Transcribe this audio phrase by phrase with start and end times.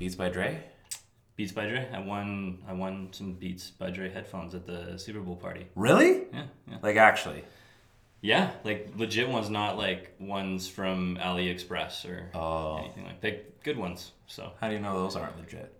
[0.00, 0.58] Beats by Dre.
[1.36, 1.86] Beats by Dre.
[1.92, 2.62] I won.
[2.66, 5.66] I won some Beats by Dre headphones at the Super Bowl party.
[5.74, 6.22] Really?
[6.32, 7.44] Yeah, yeah, Like actually.
[8.22, 8.52] yeah.
[8.64, 12.78] Like legit ones, not like ones from AliExpress or Oh.
[12.78, 13.20] anything like.
[13.20, 14.12] They good ones.
[14.26, 15.70] So How do you know those aren't legit?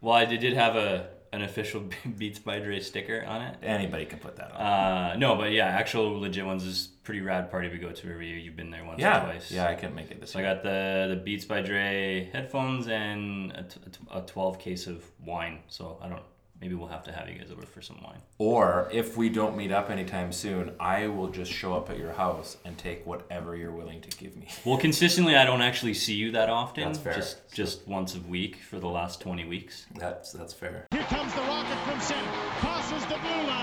[0.00, 1.82] well, I did, did have a an official
[2.16, 3.56] Beats by Dre sticker on it.
[3.60, 4.60] Anybody can put that on.
[4.60, 8.28] Uh, no, but yeah, actual legit ones is pretty rad party we go to every
[8.28, 8.38] year.
[8.38, 9.50] You've been there once or twice.
[9.50, 12.88] Yeah, I couldn't make it this So I got the the Beats by Dre headphones
[12.88, 15.60] and a, t- a t- a 12 case of wine.
[15.68, 16.22] So I don't.
[16.60, 18.20] Maybe we'll have to have you guys over for some wine.
[18.38, 22.12] Or if we don't meet up anytime soon, I will just show up at your
[22.12, 24.48] house and take whatever you're willing to give me.
[24.64, 26.84] Well, consistently, I don't actually see you that often.
[26.84, 27.14] That's fair.
[27.14, 29.84] Just just once a week for the last 20 weeks.
[29.96, 30.86] That's that's fair.
[30.92, 32.30] Here comes the rocket from center.
[32.60, 33.53] Crosses the blue line.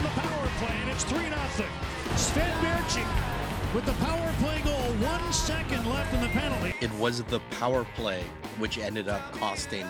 [0.00, 1.68] On the power play, and it's 3 0.
[2.16, 3.04] Sven Baertschi
[3.74, 4.80] with the power play goal.
[5.04, 6.72] One second left in the penalty.
[6.80, 8.24] It was the power play
[8.56, 9.84] which ended up costing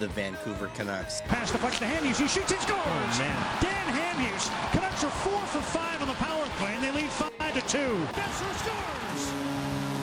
[0.00, 1.20] the Vancouver Canucks.
[1.28, 2.18] Pass the puck to Hamhuis.
[2.18, 2.82] He shoots and scores.
[2.82, 4.50] Oh, Dan Hamhuis.
[4.72, 7.94] Canucks are four for five on the power play, and they lead five to two.
[8.18, 9.22] Boeser scores.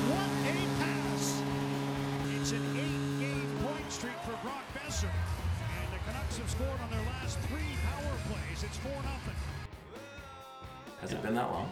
[0.08, 1.44] What a pass!
[2.40, 7.06] It's an eight-game point streak for Brock Boeser, and the Canucks have scored on their
[7.12, 8.64] last three power plays.
[8.64, 9.49] It's four nothing.
[11.02, 11.72] Has it been that long?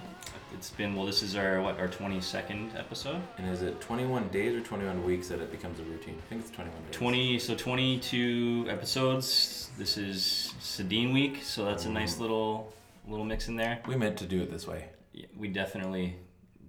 [0.54, 1.06] It's been well.
[1.06, 3.22] This is our what our 22nd episode.
[3.38, 6.16] And is it 21 days or 21 weeks that it becomes a routine?
[6.26, 6.92] I think it's 21 days.
[6.92, 9.70] 20 so 22 episodes.
[9.78, 12.22] This is Sedin week, so that's a nice mm.
[12.22, 12.74] little
[13.06, 13.82] little mix in there.
[13.86, 14.86] We meant to do it this way.
[15.12, 16.16] Yeah, We definitely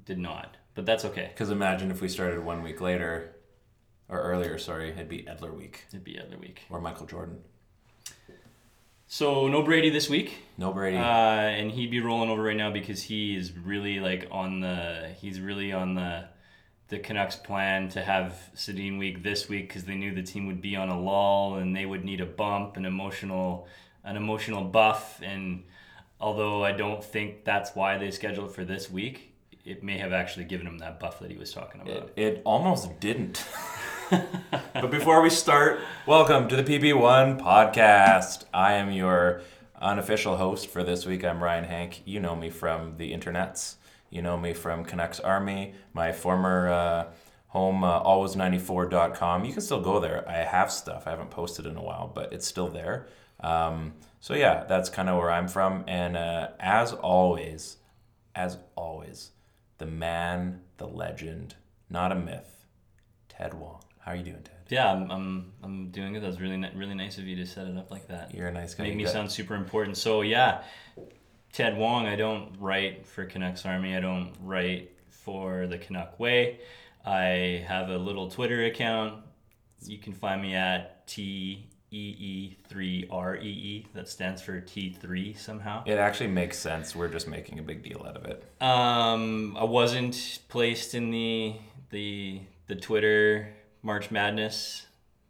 [0.05, 1.29] did not, but that's okay.
[1.33, 3.37] Because imagine if we started one week later,
[4.09, 6.63] or earlier, sorry, it'd be Edler week It'd be other week.
[6.71, 7.39] or Michael Jordan.
[9.11, 10.37] So no Brady this week.
[10.59, 10.99] No Brady.
[10.99, 15.09] Uh, and he'd be rolling over right now because he is really like on the
[15.19, 16.27] he's really on the
[16.89, 20.61] the Canucks plan to have Sedin week this week because they knew the team would
[20.61, 23.67] be on a lull and they would need a bump, an emotional
[24.05, 25.21] an emotional buff.
[25.23, 25.65] And
[26.21, 29.33] although I don't think that's why they scheduled for this week,
[29.65, 32.11] it may have actually given him that buff that he was talking about.
[32.15, 33.43] It, it almost didn't.
[34.73, 38.45] but before we start, welcome to the PP1 podcast.
[38.55, 39.43] I am your
[39.81, 41.25] unofficial host for this week.
[41.25, 42.03] I'm Ryan Hank.
[42.07, 43.75] You know me from the internets.
[44.09, 47.05] You know me from Canucks Army, my former uh,
[47.49, 49.45] home, uh, always94.com.
[49.45, 50.27] You can still go there.
[50.27, 51.07] I have stuff.
[51.07, 53.09] I haven't posted in a while, but it's still there.
[53.41, 55.85] Um, so, yeah, that's kind of where I'm from.
[55.87, 57.77] And uh, as always,
[58.35, 59.33] as always,
[59.77, 61.57] the man, the legend,
[61.91, 62.65] not a myth,
[63.29, 63.83] Ted Wong.
[64.09, 64.55] How are you doing, Ted?
[64.71, 66.21] Yeah, I'm, I'm, I'm doing it.
[66.21, 68.35] That was really really nice of you to set it up like that.
[68.35, 68.85] You're a nice guy.
[68.85, 69.99] Make me got- sound super important.
[69.99, 70.63] So yeah,
[71.53, 72.07] Ted Wong.
[72.07, 73.95] I don't write for Canucks Army.
[73.95, 76.61] I don't write for the Canuck Way.
[77.05, 79.25] I have a little Twitter account.
[79.83, 83.87] You can find me at T E E three R E E.
[83.93, 85.83] That stands for T three somehow.
[85.85, 86.97] It actually makes sense.
[86.97, 88.43] We're just making a big deal out of it.
[88.63, 91.57] Um, I wasn't placed in the
[91.91, 94.87] the the Twitter March Madness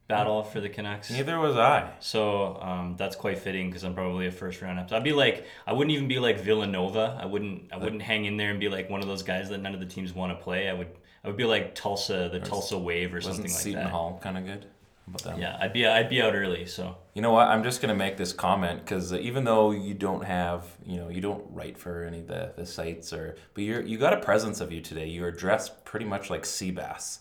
[0.09, 1.11] battle for the Canucks.
[1.11, 1.93] Neither was I.
[2.01, 4.95] So um, that's quite fitting because I'm probably a first round episode.
[4.95, 7.19] So I'd be like, I wouldn't even be like Villanova.
[7.21, 9.59] I wouldn't, I wouldn't hang in there and be like one of those guys that
[9.59, 10.69] none of the teams want to play.
[10.69, 10.89] I would,
[11.23, 13.59] I would be like Tulsa, the Tulsa Wave or something like that.
[13.59, 13.91] Seton that.
[13.91, 14.67] Hall kind of good?
[15.09, 15.39] About that?
[15.39, 16.65] Yeah, I'd be, I'd be out early.
[16.67, 17.49] So You know what?
[17.49, 21.21] I'm just gonna make this comment because even though you don't have, you know, you
[21.21, 24.61] don't write for any of the, the sites or, but you're you got a presence
[24.61, 25.07] of you today.
[25.07, 27.19] You are dressed pretty much like Seabass.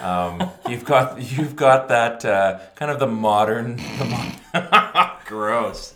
[0.00, 5.94] Um, you've got you've got that uh, kind of the modern, the gross.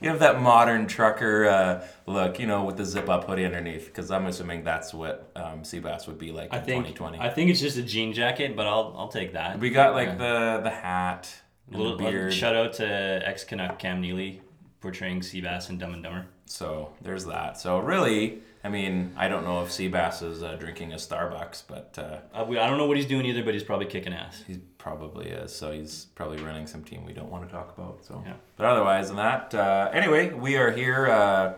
[0.00, 3.86] You have that modern trucker uh, look, you know, with the zip up hoodie underneath.
[3.86, 7.18] Because I'm assuming that's what um, Seabass would be like I in think, 2020.
[7.18, 9.58] I think it's just a jean jacket, but I'll, I'll take that.
[9.58, 10.14] we got like Yeah.
[10.56, 11.34] the the hat,
[11.70, 12.32] little the beard.
[12.32, 12.86] shout out to
[13.26, 14.40] ex Canuck Cam Neely
[14.80, 16.26] portraying Seabass in Dumb and Dumber.
[16.46, 17.58] So there's that.
[17.60, 21.96] So really, I mean, I don't know if Seabass is uh, drinking a Starbucks, but
[21.98, 24.42] uh, Uh, we, I don't know what he's doing either, but he's probably kicking ass.
[24.46, 25.54] he probably is.
[25.54, 28.04] So he's probably running some team we don't want to talk about.
[28.04, 28.34] So, Yeah.
[28.56, 31.06] but otherwise than that, uh, anyway, we are here.
[31.08, 31.52] Uh,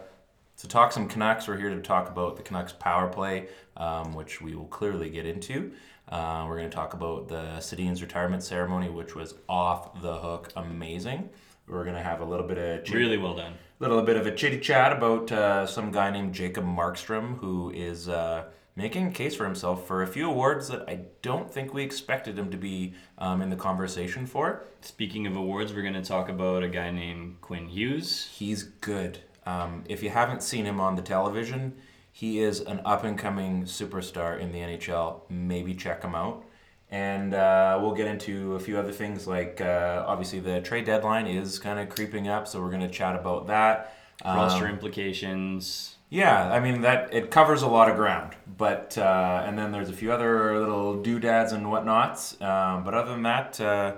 [0.58, 3.48] To talk some Canucks, we're here to talk about the Canucks power play,
[3.78, 5.72] um, which we will clearly get into.
[6.06, 10.52] Uh, we're going to talk about the Sedin's retirement ceremony, which was off the hook,
[10.56, 11.30] amazing.
[11.66, 13.54] We're going to have a little bit of Really well done.
[13.80, 18.10] Little bit of a chitty chat about uh, some guy named Jacob Markstrom, who is
[18.10, 18.44] uh,
[18.76, 22.38] making a case for himself for a few awards that I don't think we expected
[22.38, 24.64] him to be um, in the conversation for.
[24.82, 28.28] Speaking of awards, we're going to talk about a guy named Quinn Hughes.
[28.30, 29.20] He's good.
[29.46, 31.74] Um, if you haven't seen him on the television,
[32.12, 35.22] he is an up and coming superstar in the NHL.
[35.30, 36.44] Maybe check him out.
[36.92, 41.26] And uh, we'll get into a few other things like uh, obviously the trade deadline
[41.28, 43.96] is kind of creeping up, so we're going to chat about that.
[44.24, 45.96] Roster Um, implications.
[46.10, 49.88] yeah, I mean that it covers a lot of ground, but uh, and then there's
[49.88, 52.40] a few other little doodads and whatnots.
[52.42, 53.94] Um, but other than that, uh,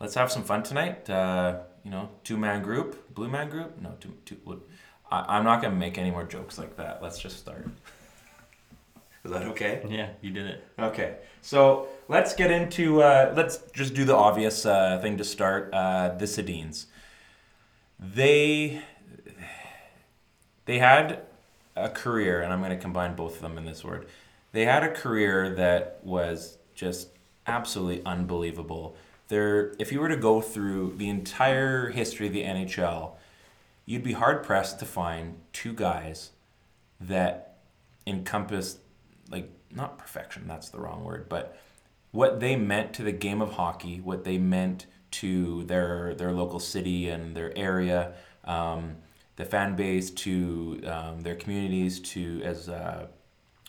[0.00, 1.08] let's have some fun tonight.
[1.08, 3.80] Uh, you know, two man group, blue man group.
[3.80, 4.36] No, two two.
[5.10, 7.00] I, I'm not gonna make any more jokes like that.
[7.02, 7.68] Let's just start.
[9.24, 9.80] Is that okay?
[9.88, 10.64] Yeah, you did it.
[10.78, 15.70] Okay, so let's get into uh, let's just do the obvious uh, thing to start.
[15.72, 16.86] Uh, the Sedins.
[17.98, 18.82] They
[20.66, 21.22] they had
[21.74, 24.06] a career, and I'm going to combine both of them in this word.
[24.52, 27.08] They had a career that was just
[27.46, 28.94] absolutely unbelievable.
[29.28, 33.12] There, if you were to go through the entire history of the NHL,
[33.86, 36.32] you'd be hard pressed to find two guys
[37.00, 37.56] that
[38.06, 38.78] encompassed
[39.30, 41.56] like not perfection that's the wrong word but
[42.12, 46.58] what they meant to the game of hockey what they meant to their their local
[46.60, 48.14] city and their area
[48.44, 48.96] um,
[49.36, 53.06] the fan base to um, their communities to as uh,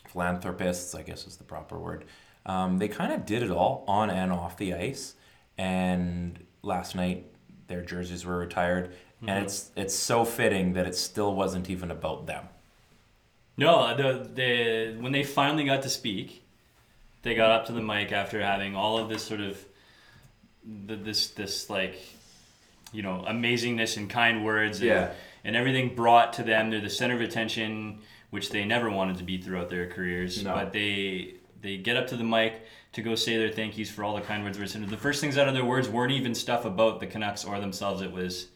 [0.06, 2.04] philanthropists i guess is the proper word.
[2.46, 5.14] Um, they kind of did it all on and off the ice.
[5.56, 7.26] And last night
[7.68, 8.94] their jerseys were retired.
[9.26, 12.44] And it's it's so fitting that it still wasn't even about them.
[13.56, 16.43] No, the the when they finally got to speak,
[17.24, 19.62] they got up to the mic after having all of this sort of
[20.86, 21.96] the, this this like
[22.92, 25.10] you know amazingness and kind words and, Yeah.
[25.44, 26.70] and everything brought to them.
[26.70, 27.98] They're the center of attention,
[28.30, 30.42] which they never wanted to be throughout their careers.
[30.44, 30.54] No.
[30.54, 32.62] But they they get up to the mic
[32.92, 34.74] to go say their thank yous for all the kind words.
[34.76, 37.58] And the first things out of their words weren't even stuff about the Canucks or
[37.60, 38.00] themselves.
[38.02, 38.48] It was.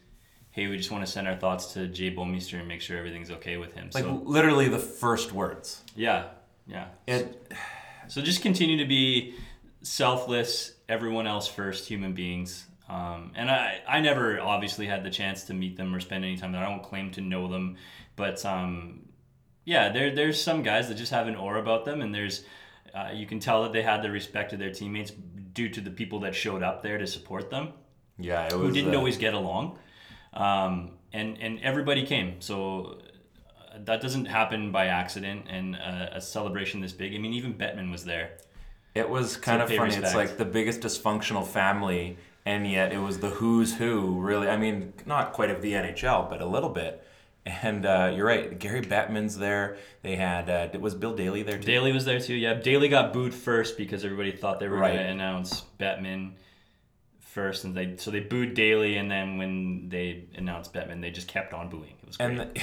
[0.51, 3.29] Hey, we just want to send our thoughts to Jay Bouwmeester and make sure everything's
[3.31, 3.91] okay with him.
[3.93, 6.25] like so literally the first words yeah,
[6.67, 6.87] yeah.
[7.07, 7.53] it
[8.09, 9.35] So just continue to be
[9.81, 12.65] selfless, everyone else first, human beings.
[12.89, 16.35] Um, and I, I never obviously had the chance to meet them or spend any
[16.35, 16.61] time there.
[16.63, 17.77] I don't claim to know them,
[18.15, 19.07] but um,
[19.63, 22.43] yeah, there there's some guys that just have an aura about them, and there's
[22.95, 25.11] uh, you can tell that they had the respect of their teammates
[25.53, 27.73] due to the people that showed up there to support them
[28.19, 29.77] yeah it was who didn't uh, always get along,
[30.33, 32.41] um, and and everybody came.
[32.41, 32.99] So
[33.85, 35.45] that doesn't happen by accident.
[35.49, 37.13] And uh, a celebration this big.
[37.13, 38.31] I mean, even Bettman was there.
[38.95, 42.97] it was kind So of funny it's like the biggest dysfunctional family and yet it
[42.99, 46.69] was the who's who really i mean not quite of the nhl but a little
[46.69, 47.03] bit
[47.45, 51.65] and uh, you're right gary bettman's there they had uh, was bill daly there too
[51.65, 52.33] Daly was there too.
[52.33, 54.93] Yeah, Daly got booed first because everybody thought they were Right.
[54.95, 56.31] going to announce Bettman
[57.19, 61.27] first, and they so they booed Daly, and then when they announced Bettman, they just
[61.27, 61.95] kept on booing.
[62.01, 62.29] It was great.
[62.31, 62.61] and the,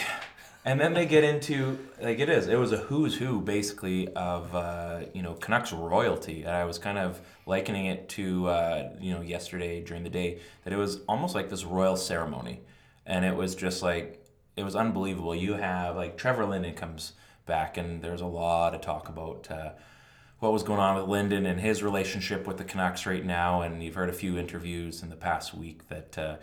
[0.66, 4.52] and then they get into like it is it was a who's who basically of
[4.52, 6.42] uh, you know Canucks royalty.
[6.42, 10.40] And I was kind of likening it to uh, you know yesterday during the day
[10.64, 12.62] that it was almost like this royal ceremony.
[13.06, 14.26] And it was just like
[14.56, 15.36] it was unbelievable.
[15.36, 17.12] You have like Trevor Linden comes
[17.46, 19.70] back and there's a lot of talk about uh,
[20.40, 23.62] what was going on with Linden and his relationship with the Canucks right now.
[23.62, 26.36] And you've heard a few interviews in the past week that uh,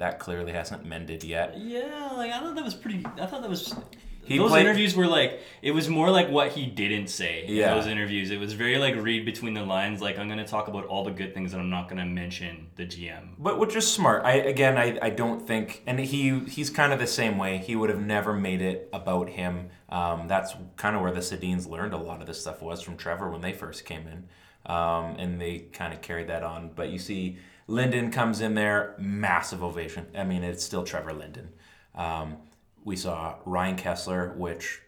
[0.00, 3.04] that clearly hasn't mended yet yeah, like I thought that was pretty.
[3.20, 3.74] I thought that was.
[4.22, 7.70] He those played- interviews were like it was more like what he didn't say Yeah.
[7.72, 8.30] in those interviews.
[8.30, 10.00] It was very like read between the lines.
[10.00, 12.04] Like I'm going to talk about all the good things, and I'm not going to
[12.06, 13.30] mention the GM.
[13.38, 14.24] But which is smart.
[14.24, 17.58] I again, I, I don't think, and he he's kind of the same way.
[17.58, 19.70] He would have never made it about him.
[19.88, 22.96] Um, that's kind of where the Sedins learned a lot of this stuff was from
[22.96, 24.28] Trevor when they first came in,
[24.72, 26.70] um, and they kind of carried that on.
[26.76, 27.38] But you see,
[27.70, 30.06] Linden comes in there, massive ovation.
[30.16, 31.50] I mean, it's still Trevor Linden.
[31.94, 32.36] Um,
[32.84, 34.80] we saw Ryan Kesler, which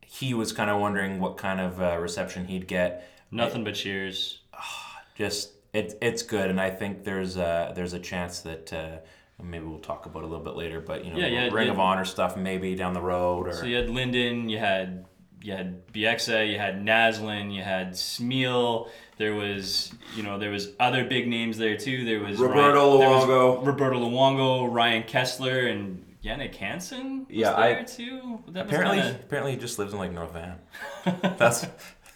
[0.00, 4.40] he was kind of wondering what kind of uh, reception he'd get Nothing but cheers.
[5.14, 8.96] just it, it's good and i think there's a there's a chance that uh,
[9.42, 11.66] maybe we'll talk about it a little bit later but you know Yeah, yeah, ring
[11.66, 11.72] yeah.
[11.72, 15.04] of honor stuff maybe down the road or So you had Linden, you had
[15.42, 18.88] you had Bieksa, you had Naslund, you had Smyl.
[19.18, 22.04] There was you know there was other big names there too.
[22.04, 23.66] There was Roberto Ryan- there was Luongo.
[23.66, 28.40] Roberto Luongo, Ryan Kesler, and Jannik Hansen was Yeah, I- too.
[28.48, 30.58] That was Apparently, kinda- apparently he just lives in like North Van.
[31.38, 31.66] That's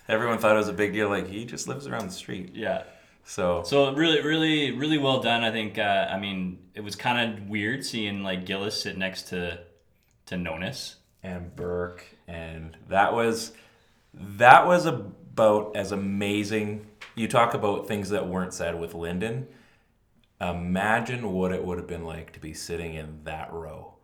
[0.09, 1.09] everyone thought it was a big deal.
[1.09, 2.51] Like he just lives around the street.
[2.55, 2.85] yeah.
[3.25, 5.45] So, So really, really, really well done.
[5.45, 5.79] I think.
[5.79, 9.61] Uh, I mean, it was kind of weird seeing like Gillis sit next to
[10.27, 10.97] to Nonis.
[11.25, 13.53] and Burke, and that was
[14.15, 16.87] that was about as amazing.
[17.15, 19.49] You talk about things that weren't said with Linden.
[20.41, 23.95] Imagine what it would have been like to be sitting in that row.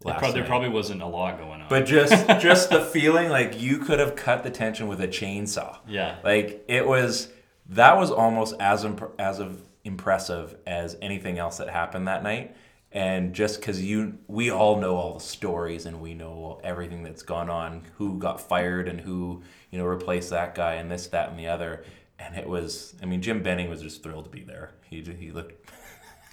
[0.00, 1.68] There, last prob- there probably wasn't a lot going on.
[1.68, 5.78] But just just the feeling like you could have cut the tension with a chainsaw.
[5.86, 6.16] Yeah.
[6.24, 7.28] Like it was
[7.70, 12.56] that was almost as imp- as of impressive as anything else that happened that night.
[12.96, 17.22] And just because you, we all know all the stories and we know everything that's
[17.22, 21.28] gone on, who got fired and who you know replaced that guy and this, that,
[21.28, 21.84] and the other.
[22.18, 24.72] And it was, I mean, Jim Benning was just thrilled to be there.
[24.88, 25.70] He he looked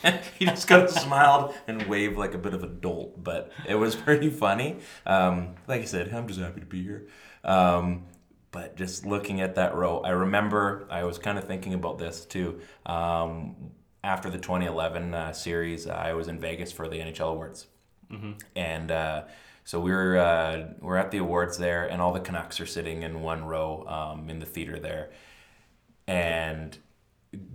[0.40, 3.76] he just kind of smiled and waved like a bit of a dolt, but it
[3.76, 4.78] was pretty funny.
[5.06, 7.08] Um, like I said, I'm just happy to be here.
[7.44, 8.06] Um,
[8.52, 12.24] but just looking at that row, I remember I was kind of thinking about this
[12.24, 12.62] too.
[12.86, 17.68] Um, after the 2011 uh, series, I was in Vegas for the NHL awards,
[18.56, 19.24] and uh,
[19.64, 23.02] so we were uh, we're at the awards there, and all the Canucks are sitting
[23.04, 25.12] in one row um, in the theater there,
[26.08, 26.78] and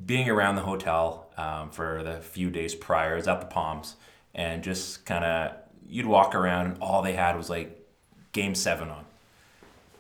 [0.06, 3.96] being around the hotel um, for the few days prior, I was at the Palms,
[4.34, 5.52] and just kind of
[5.86, 7.86] you'd walk around, and all they had was like
[8.32, 9.04] Game Seven on.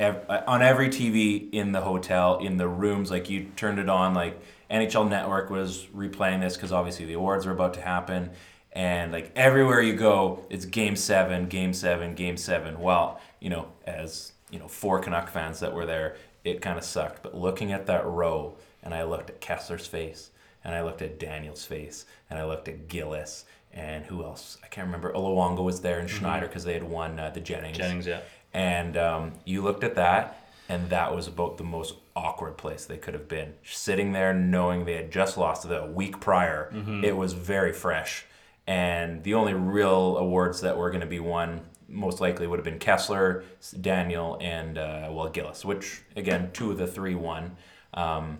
[0.00, 3.88] Ev- uh, on every TV in the hotel, in the rooms, like you turned it
[3.88, 4.40] on, like
[4.70, 8.30] NHL Network was replaying this because obviously the awards were about to happen,
[8.72, 12.80] and like everywhere you go, it's Game Seven, Game Seven, Game Seven.
[12.80, 16.84] Well, you know, as you know, four Canuck fans that were there, it kind of
[16.84, 17.22] sucked.
[17.22, 20.30] But looking at that row, and I looked at Kesler's face,
[20.64, 24.58] and I looked at Daniel's face, and I looked at Gillis, and who else?
[24.62, 25.12] I can't remember.
[25.12, 27.78] Luongo was there, and Schneider because they had won uh, the Jennings.
[27.78, 28.20] Jennings, yeah.
[28.54, 32.98] And um, you looked at that, and that was about the most awkward place they
[32.98, 33.54] could have been.
[33.64, 36.70] Sitting there knowing they had just lost a week prior,
[37.04, 38.24] it was very fresh.
[38.66, 42.64] And the only real awards that were going to be won most likely would have
[42.64, 43.44] been Kesler,
[43.80, 47.56] Daniel, and uh, well Gillis, which again two of the three won
[47.94, 48.38] um,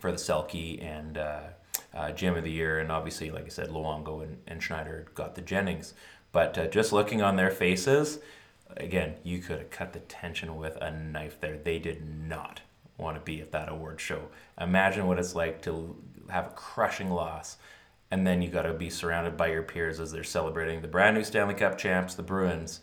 [0.00, 1.40] for the Selke and uh,
[1.94, 5.34] uh, Gym of the Year, and obviously, like I said, Luongo and, and Schneider got
[5.34, 5.94] the Jennings.
[6.32, 8.18] But uh, just looking on their faces,
[8.76, 11.56] again, you could have cut the tension with a knife there.
[11.56, 12.60] They did not
[12.96, 14.28] want to be at that award show.
[14.60, 15.96] Imagine what it's like to
[16.30, 17.56] have a crushing loss,
[18.10, 21.16] and then you got to be surrounded by your peers as they're celebrating the brand
[21.16, 22.80] new Stanley Cup champs, the Bruins,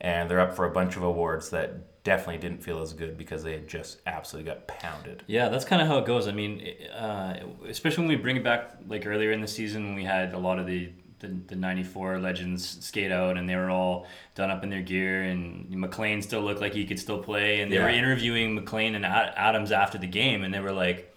[0.00, 3.42] and they're up for a bunch of awards that definitely didn't feel as good because
[3.42, 5.22] they had just absolutely got pounded.
[5.26, 6.28] Yeah, that's kind of how it goes.
[6.28, 10.04] I mean, uh, especially when we bring it back like earlier in the season we
[10.04, 10.90] had a lot of the
[11.24, 15.22] the, the 94 legends skate out and they were all done up in their gear
[15.22, 17.60] and McLean still looked like he could still play.
[17.60, 21.10] And they were interviewing McLean and Ad- Adams after the game and they were like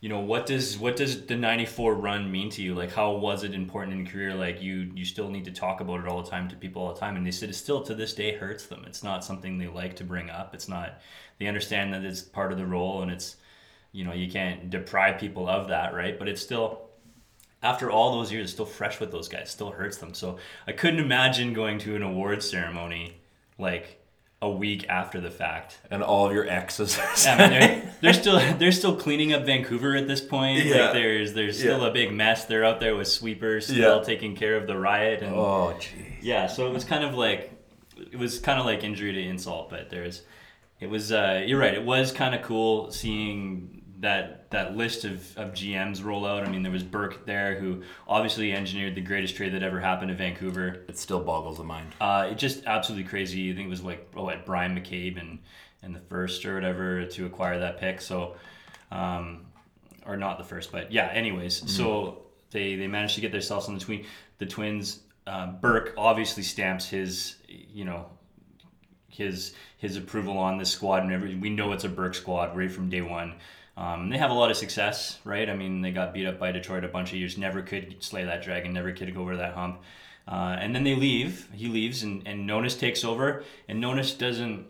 [0.00, 2.74] you know what does what does the 94 run mean to you?
[2.74, 4.34] Like how was it important in career?
[4.34, 6.94] Like you you still need to talk about it all the time to people all
[6.94, 7.16] the time.
[7.16, 8.84] And they said it still to this day hurts them.
[8.86, 10.54] It's not something they like to bring up.
[10.54, 11.00] It's not
[11.38, 13.36] they understand that it's part of the role and it's
[13.92, 16.18] you know you can't deprive people of that right?
[16.18, 16.89] But it's still
[17.62, 20.72] after all those years it's still fresh with those guys still hurts them so i
[20.72, 23.14] couldn't imagine going to an awards ceremony
[23.58, 23.96] like
[24.42, 26.98] a week after the fact And all of your exes.
[26.98, 30.64] are I mean, they're, they're still they're still cleaning up Vancouver at this point.
[30.64, 30.84] Yeah.
[30.84, 31.88] Like there's there's still Yeah.
[31.88, 32.46] a big mess.
[32.46, 34.02] They're out there with sweepers, still Yeah.
[34.02, 35.20] taking care of the riot.
[35.22, 36.14] And oh, jeez.
[36.22, 37.52] yeah, so it was kind of like
[38.10, 39.68] it was kind of like injury to insult.
[39.68, 40.22] But there's
[40.80, 41.74] it was uh, you're right.
[41.74, 46.46] It was kind of cool seeing that that list of, of GMs roll out.
[46.46, 50.08] I mean, there was Burke there who obviously engineered the greatest trade that ever happened
[50.08, 50.84] to Vancouver.
[50.88, 51.88] It still boggles the mind.
[52.00, 53.50] Uh, it just absolutely crazy.
[53.50, 55.38] I think it was like oh, at Bryan McCabe and
[55.82, 58.00] and the first or whatever to acquire that pick.
[58.00, 58.36] So,
[58.90, 59.46] um,
[60.06, 61.10] or not the first, but yeah.
[61.12, 64.04] Anyways, so they they managed to get themselves on the twin
[64.38, 65.00] the Twins.
[65.26, 68.06] Uh, Burke obviously stamps his you know
[69.08, 72.70] his his approval on this squad and every we know it's a Burke squad right
[72.70, 73.34] from day one.
[73.80, 75.48] Um, they have a lot of success, right?
[75.48, 78.24] I mean, they got beat up by Detroit a bunch of years, never could slay
[78.24, 79.80] that dragon, never could go over that hump.
[80.28, 81.48] Uh, and then they leave.
[81.54, 83.42] He leaves, and, and Nonis takes over.
[83.68, 84.66] And Nonis doesn't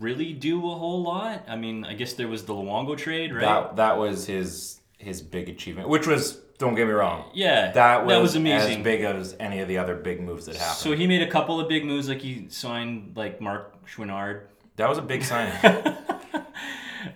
[0.00, 1.44] really do a whole lot.
[1.46, 3.42] I mean, I guess there was the Luongo trade, right?
[3.42, 7.30] That that was his his big achievement, which was don't get me wrong.
[7.32, 8.78] Yeah, that was, that was amazing.
[8.78, 10.76] as big as any of the other big moves that happened.
[10.76, 14.42] so he made a couple of big moves, like he signed like Marc Chouinard.
[14.74, 15.52] that was a big sign.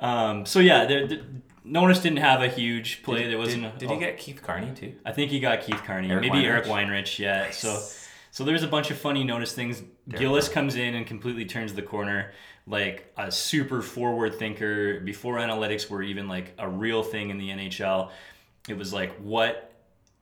[0.01, 1.21] Um, so yeah, there, there,
[1.67, 3.27] Nonis didn't have a huge play.
[3.27, 3.63] there wasn't.
[3.63, 4.95] Did, a, did he get Keith Carney too?
[5.05, 6.45] I think he got Keith Carney, Eric maybe Weinrich?
[6.49, 7.19] Eric Weinrich.
[7.19, 7.51] Yeah.
[7.51, 7.81] So,
[8.31, 9.83] So there's a bunch of funny notice things.
[10.09, 12.33] Gillis comes in and completely turns the corner,
[12.67, 15.01] like a super forward thinker.
[15.01, 18.11] Before analytics were even like a real thing in the NHL,
[18.69, 19.71] it was like what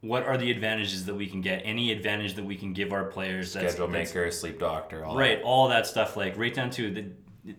[0.02, 1.62] what are the advantages that we can get?
[1.64, 3.52] Any advantage that we can give our players?
[3.52, 6.90] that's- Schedule that's- maker, sleep doctor, all right all that stuff like right down to
[6.92, 7.06] the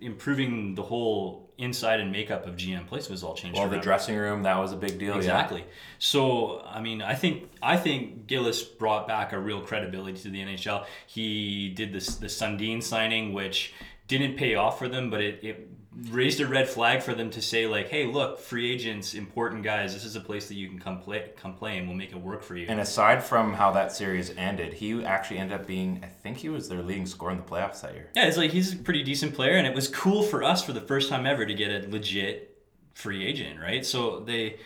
[0.02, 4.16] improving the whole inside and makeup of gm place was all changed Well, the dressing
[4.16, 5.12] room that was a big deal.
[5.12, 5.18] yeah.
[5.18, 5.66] exactly
[6.00, 10.40] so i mean i think i think gillis brought back a real credibility to the
[10.42, 13.74] nhl he did this the sundin signing which
[14.08, 15.70] didn't pay off for them but it, it
[16.10, 19.94] raised a red flag for them to say like hey look free agents important guys
[19.94, 22.20] this is a place that you can come play come play and we'll make it
[22.20, 26.00] work for you And aside from how that series ended, he actually ended up being,
[26.04, 28.10] I think he was their leading scorer in the playoffs that year.
[28.16, 30.74] Yeah, it's like he's a pretty decent player, and it was cool for us for
[30.74, 33.86] the first time ever to get a legit free agent, right?
[33.86, 34.58] So they,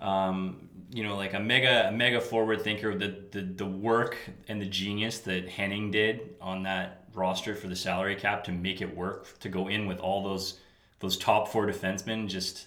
[0.00, 4.16] um, you know, like a mega, a mega forward thinker, the, the the work
[4.48, 8.82] and the genius that Henning did on that roster for the salary cap to make
[8.82, 10.60] it work to go in with all those
[11.00, 12.66] those top four defensemen, just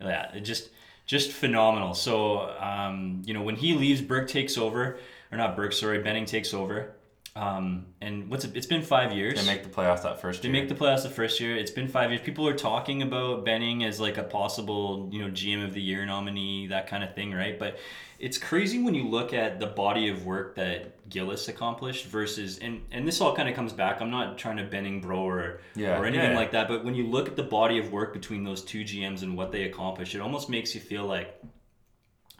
[0.00, 0.70] yeah, just
[1.06, 1.94] just phenomenal.
[1.94, 4.98] So um, you know, when he leaves, Burke takes over,
[5.30, 6.94] or not Burke, sorry, Benning takes over.
[7.36, 8.56] Um, and what's it?
[8.56, 9.40] It's been five years.
[9.40, 10.60] They make the playoffs that first They year.
[10.60, 11.54] make the playoffs the first year.
[11.56, 12.22] It's been five years.
[12.22, 16.04] People are talking about Benning as like a possible, you know, GM of the year
[16.04, 17.56] nominee, that kind of thing, right?
[17.56, 17.78] But
[18.18, 22.82] it's crazy when you look at the body of work that Gillis accomplished versus, and
[22.90, 24.00] and this all kind of comes back.
[24.02, 26.36] I'm not trying to Benning bro or Yeah, or anything yeah.
[26.36, 29.22] like that, but when you look at the body of work between those two GMs
[29.22, 31.40] and what they accomplished, it almost makes you feel like,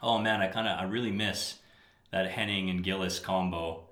[0.03, 1.59] oh man, I kind of I really miss
[2.11, 3.85] that Henning and Gillis combo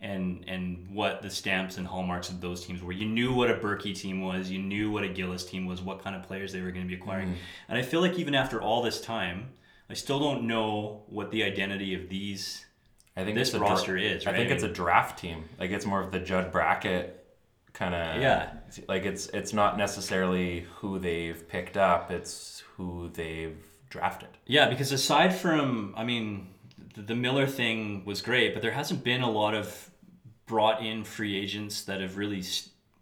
[0.00, 2.92] and and what the stamps and hallmarks of those teams were.
[2.92, 6.02] You knew what a Berkey team was, you knew what a Gillis team was, what
[6.02, 7.30] kind of players they were going to be acquiring.
[7.30, 7.36] Mm.
[7.68, 9.50] And I feel like even after all this time,
[9.88, 12.64] I still don't know what the identity of these
[13.16, 15.44] I think this a dra- roster is, I think it's a draft team.
[15.58, 17.24] Like it's more of the Judd Brackett
[17.72, 18.20] kind of.
[18.20, 18.50] Yeah.
[18.88, 22.10] Like it's it's not necessarily who they've picked up.
[22.10, 23.56] It's who they've
[23.88, 24.30] drafted.
[24.46, 26.53] Yeah, because aside from, I mean,
[26.94, 29.90] the, Miller thing was great, but there hasn't been a lot of
[30.46, 32.42] brought in free agents that have really,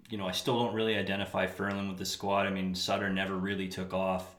[0.09, 2.47] you know, I still don't really identify Ferland with the squad.
[2.47, 4.35] I mean, Sutter never really took off.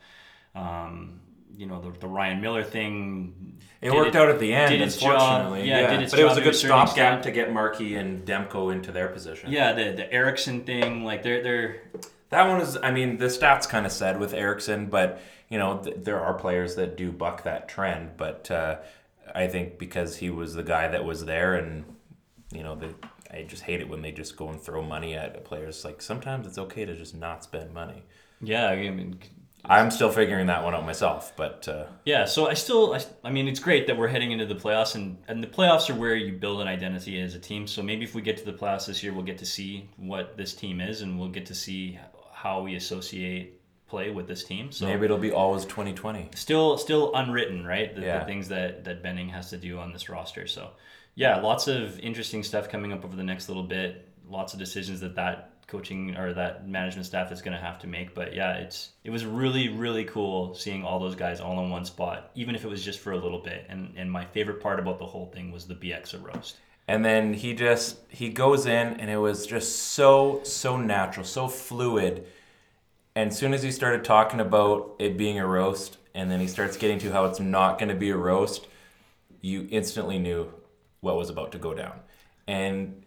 [0.56, 1.20] Um,
[1.56, 3.60] you know, the, the Ryan Miller thing.
[3.82, 5.14] It did worked out at the end, did its job.
[5.14, 5.70] unfortunately.
[5.70, 8.92] Yeah, did its but it was a good stopgap to get Markey and Demko into
[8.92, 9.52] their position.
[9.52, 11.82] Yeah, the the Eriksson thing, like they're they're
[12.30, 15.80] That one is, I mean, the stats kind of said with Eriksson, but you know,
[15.80, 18.12] th- there are players that do buck that trend.
[18.18, 18.78] But uh,
[19.34, 21.86] I think because he was the guy that was there, and
[22.52, 22.94] you know, the,
[23.32, 25.84] I just hate it when they just go and throw money at players.
[25.84, 28.04] Like sometimes it's okay to just not spend money.
[28.42, 28.68] yeah.
[28.68, 29.20] I mean,
[29.66, 33.32] I'm still figuring that one out myself, but uh, Yeah, so I still, I, I
[33.32, 36.16] mean, it's great that we're heading into the playoffs, and, and the playoffs are where
[36.16, 37.66] you build an identity as a team.
[37.66, 40.36] So maybe if we get to the playoffs this year, we'll get to see what
[40.38, 41.98] this team is, and we'll get to see
[42.34, 43.62] how we associate
[43.94, 44.72] play with this team.
[44.72, 46.30] So maybe it'll be always 2020.
[46.36, 47.94] still, still unwritten, right?
[47.96, 48.20] The, Yeah.
[48.20, 50.48] the things that that Benning has to do on this roster.
[50.48, 50.72] So
[51.16, 53.90] yeah, lots of interesting stuff coming up over the next little bit.
[54.28, 57.88] Lots of decisions that that coaching or that management staff is going to have to
[57.88, 58.14] make.
[58.16, 61.86] But yeah, it's it was really really cool seeing all those guys all in one
[61.86, 63.66] spot, even if it was just for a little bit.
[63.70, 66.58] And and my favorite part about the whole thing was the Bieksa roast.
[66.88, 71.48] And then he just he goes in and it was just so so natural, so
[71.48, 72.26] fluid.
[73.16, 76.48] And as soon as he started talking about it being a roast, and then he
[76.48, 78.68] starts getting to how it's not going to be a roast,
[79.42, 80.52] you instantly knew
[81.02, 82.00] what was about to go down.
[82.48, 83.04] And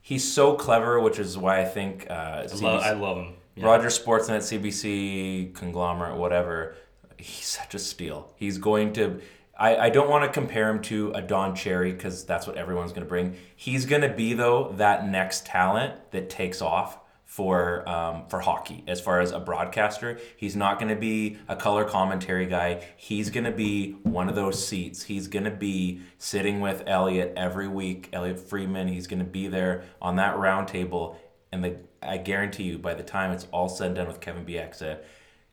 [0.00, 3.34] he's so clever, which is why I think uh, I love, I love him.
[3.56, 3.66] Yeah.
[3.66, 6.74] Roger Sportsnet, CBC, conglomerate, whatever.
[7.18, 8.32] He's such a steal.
[8.36, 9.20] He's going to.
[9.56, 12.90] I, I don't want to compare him to a Don Cherry because that's what everyone's
[12.90, 13.36] going to bring.
[13.54, 16.98] He's going to be though that next talent that takes off
[17.34, 20.20] for um, for hockey as far as a broadcaster.
[20.36, 22.86] He's not going to be a color commentary guy.
[22.96, 25.02] He's going to be one of those seats.
[25.02, 28.08] He's going to be sitting with Elliotte every week.
[28.12, 28.86] Elliotte Friedman.
[28.86, 31.18] He's going to be there on that round table
[31.54, 34.44] and the, I guarantee you, by the time it's all said and done with Kevin
[34.44, 34.98] Bieksa,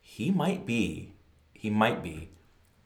[0.02, 1.14] he might be,
[1.54, 2.31] he might be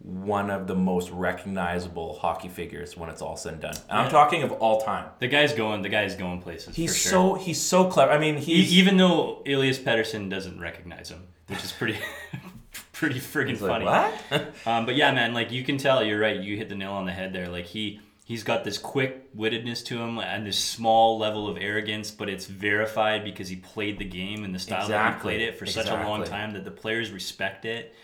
[0.06, 3.76] one of the most recognizable hockey figures when it's all said and done.
[3.89, 5.10] And I'm talking of all time.
[5.18, 5.82] The guy's going.
[5.82, 6.76] The guy's going places.
[6.76, 7.12] He's for sure.
[7.12, 8.12] so he's so clever.
[8.12, 11.98] I mean, he's even though Elias Pettersson doesn't recognize him, which is pretty
[12.91, 13.86] pretty friggin' he's like, funny.
[13.86, 14.56] what?
[14.68, 16.39] Um, but yeah, man, like you can tell, you're right.
[16.39, 17.50] You hit the nail on the head there.
[17.50, 22.12] Like he he's got this quick wittedness to him and this small level of arrogance,
[22.12, 25.58] but it's verified because he played the game and the style that he played it
[25.58, 27.96] for such a long time that the players respect it.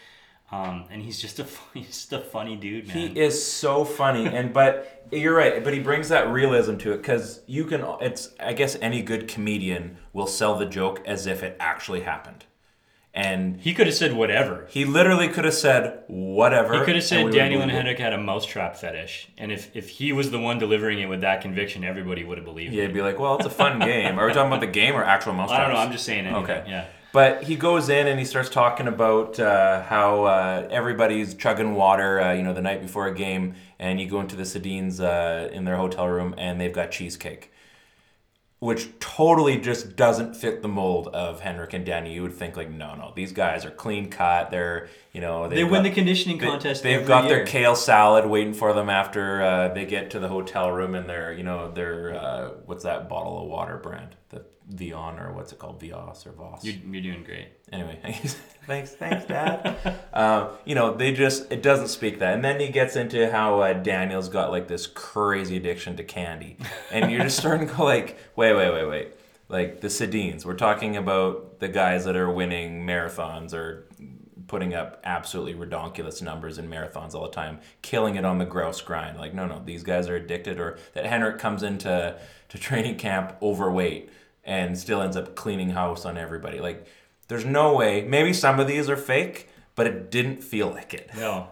[0.51, 2.97] Um, and he's just a he's just a funny dude, man.
[2.97, 5.63] He is so funny, and but you're right.
[5.63, 7.85] But he brings that realism to it because you can.
[8.01, 12.43] It's I guess any good comedian will sell the joke as if it actually happened,
[13.13, 14.67] and He could have said whatever.
[14.69, 16.77] he literally could have said whatever.
[16.79, 17.71] He could have said would Daniel and.
[17.71, 21.21] Henrik had a mousetrap fetish, and if, if he was the one delivering it with
[21.21, 22.87] that conviction, everybody would have believed Yeah, it.
[22.87, 25.03] he'd be like, "Well, it's a fun game." Are we talking about the game or
[25.03, 25.79] actual mouse I don't know.
[25.79, 26.25] I'm just saying.
[26.25, 26.43] Anything.
[26.43, 26.63] Okay.
[26.67, 26.85] Yeah.
[27.13, 32.21] But he goes in and he starts talking about uh, how uh, everybody's chugging water,
[32.21, 35.49] uh, you know, the night before a game, and you go into the Sedins uh,
[35.51, 37.51] in their hotel room and they've got cheesecake,
[38.59, 42.13] which totally just doesn't fit the mold of Henrik and Danny.
[42.13, 44.49] You would think like, no, no, these guys are clean cut.
[44.49, 46.81] They're, you know, They win got- the conditioning they- contest.
[46.81, 50.71] They've got their kale salad waiting for them after uh, they get to the hotel
[50.71, 54.15] room, and their, you know, their uh, what's that bottle of water brand?
[54.29, 55.79] The Vion or what's it called?
[55.79, 56.63] Vios or Voss?
[56.63, 57.49] You're, you're doing great.
[57.71, 57.99] anyway
[58.67, 58.91] thanks.
[58.95, 59.77] Thanks dad.
[60.13, 62.33] Um, you know they just it doesn't speak that.
[62.33, 66.57] And then he gets into how uh, daniel's got like this crazy addiction to candy.
[66.91, 69.13] And you're just starting to go like wait wait wait wait.
[69.47, 70.45] Like the sedins.
[70.45, 73.87] We're talking about the guys that are winning marathons or
[74.47, 78.81] putting up absolutely redonkulous numbers in marathons all the time killing it on the Grouse
[78.81, 79.17] Grind.
[79.17, 83.37] Like no no these guys are addicted or that henrik comes into to training camp
[83.41, 84.09] overweight
[84.43, 86.87] and still ends up cleaning house on everybody like
[87.31, 88.01] there's no way.
[88.01, 91.11] Maybe some of these are fake, but it didn't feel like it.
[91.15, 91.47] No.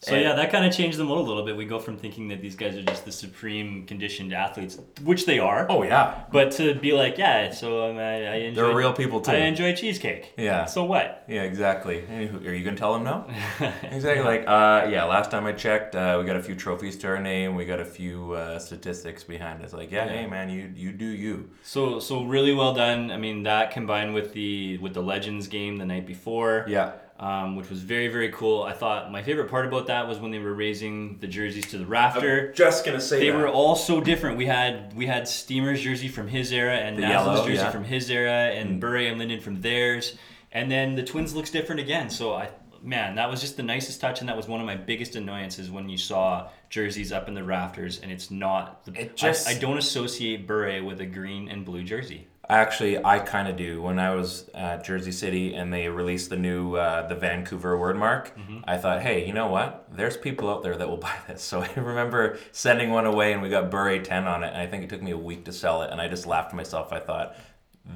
[0.00, 1.56] So And- yeah, that kind of changed the mold a little bit.
[1.56, 5.40] We go from thinking that these guys are just the supreme conditioned athletes, which they
[5.40, 5.66] are.
[5.68, 8.62] Oh yeah, But to be like, yeah, so um, I, I enjoy.
[8.66, 9.32] they're real people too.
[9.32, 10.34] I enjoy cheesecake.
[10.36, 10.66] Yeah.
[10.66, 11.24] So what?
[11.26, 12.04] Yeah, exactly.
[12.08, 13.26] Are you gonna tell them no?
[13.82, 14.22] exactly.
[14.24, 15.02] Like, uh, yeah.
[15.04, 17.56] Last time I checked, uh, we got a few trophies to our name.
[17.56, 19.72] We got a few uh, statistics behind us.
[19.72, 21.50] Like, yeah, hey man, you you do you.
[21.64, 23.10] So so really well done.
[23.10, 26.64] I mean that combined with the with the Legends game the night before.
[26.68, 26.92] Yeah.
[27.20, 28.62] Um, which was very very cool.
[28.62, 31.78] I thought my favorite part about that was when they were raising the jerseys to
[31.78, 32.52] the rafter.
[32.52, 33.36] Just gonna say they that.
[33.36, 34.36] were all so different.
[34.36, 37.70] We had we had Steamer's jersey from his era and The yellow, jersey yeah.
[37.72, 40.16] from his era and Bure and Linden from theirs.
[40.52, 42.08] And then the Twins looks different again.
[42.08, 42.50] So I
[42.82, 45.68] man, that was just the nicest touch and that was one of my biggest annoyances
[45.72, 49.52] when you saw jerseys up in the rafters and it's not the, It just- I,
[49.52, 52.28] I don't associate Bure with a green and blue jersey.
[52.50, 53.82] Actually, I kind of do.
[53.82, 57.96] When I was at Jersey City and they released the new uh, the Vancouver word
[57.98, 58.32] mark,
[58.64, 59.86] I thought, hey, you know what?
[59.92, 61.42] There's people out there that will buy this.
[61.42, 64.48] So I remember sending one away and we got Bure 10 on it.
[64.48, 65.90] And I think it took me a week to sell it.
[65.90, 66.90] And I just laughed to myself.
[66.90, 67.36] I thought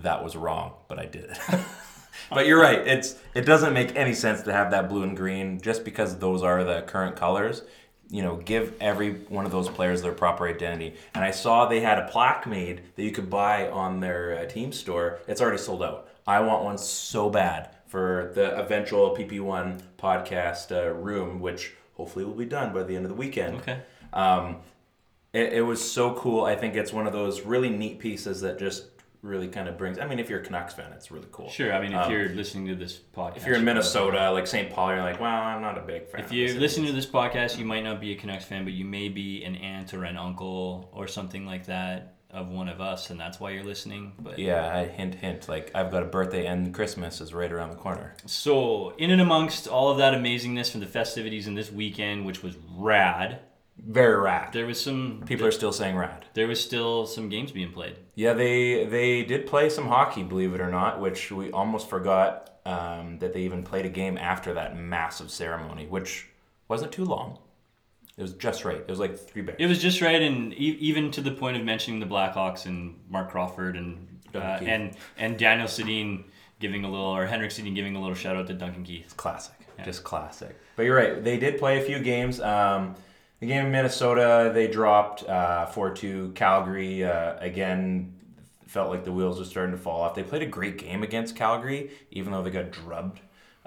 [0.03, 1.38] that was wrong, but I did it.
[2.31, 2.87] but you're right.
[2.87, 6.43] It's it doesn't make any sense to have that blue and green just because those
[6.43, 7.62] are the current colors
[8.12, 10.94] you know, give every one of those players their proper identity.
[11.14, 14.44] And I saw they had a plaque made that you could buy on their uh,
[14.44, 15.20] team store.
[15.27, 16.09] It's already sold out.
[16.27, 22.35] I want one so bad for the eventual PP1 podcast uh, room, which hopefully will
[22.35, 23.57] be done by the end of the weekend.
[23.57, 23.81] Okay.
[24.12, 24.59] Um,
[25.33, 26.44] it, it was so cool.
[26.44, 28.92] I think it's one of those really neat pieces that just
[29.23, 29.99] really kind of brings.
[29.99, 31.49] I mean, if you're a Canucks fan, it's really cool.
[31.49, 31.73] Sure.
[31.73, 34.71] I mean, if Um, you're listening to this podcast, If you're in Minnesota, like St.
[34.71, 36.21] Paul, you're like, well, I'm not a big fan.
[36.23, 36.57] If you're this.
[36.59, 39.45] listening to this podcast, you might not be a Canucks fan, but you may be
[39.45, 43.39] an aunt or an uncle or something like that of one of us, and that's
[43.39, 44.13] why you're listening.
[44.19, 45.49] But Yeah, I hint, hint.
[45.51, 48.17] Like I've got a birthday and Christmas is right around the corner.
[48.25, 52.43] so in and amongst all of that amazingness from the festivities in this weekend, which
[52.43, 53.41] was rad,
[53.79, 54.53] Very rad.
[54.53, 56.25] there was some People are still saying rad.
[56.35, 57.97] there was still some games being played.
[58.15, 62.51] Yeah, they they did play some hockey, believe it or not, which we almost forgot
[62.65, 66.29] um, that they even played a game after that massive ceremony, which
[66.69, 67.39] wasn't too long.
[68.17, 68.77] It was just right.
[68.77, 69.57] It was like three bears.
[69.59, 73.01] It was just right, and e- even to the point of mentioning the Blackhawks and
[73.09, 76.25] Marc Crawford and uh, and and Daniel Sedin
[76.61, 79.05] giving a little or Henrik Sedin giving a little shout out to Duncan Keith.
[79.07, 79.55] It's classic,
[79.85, 80.57] just classic.
[80.77, 81.25] But you're right.
[81.25, 82.39] They did play a few games.
[82.41, 82.95] Um,
[83.43, 85.25] the game in Minnesota, they dropped
[85.75, 86.31] four two.
[86.37, 88.15] Calgary uh, again
[88.69, 90.15] felt like the wheels were starting to fall off.
[90.15, 93.19] They played a great game against Calgary, even though they got drubbed.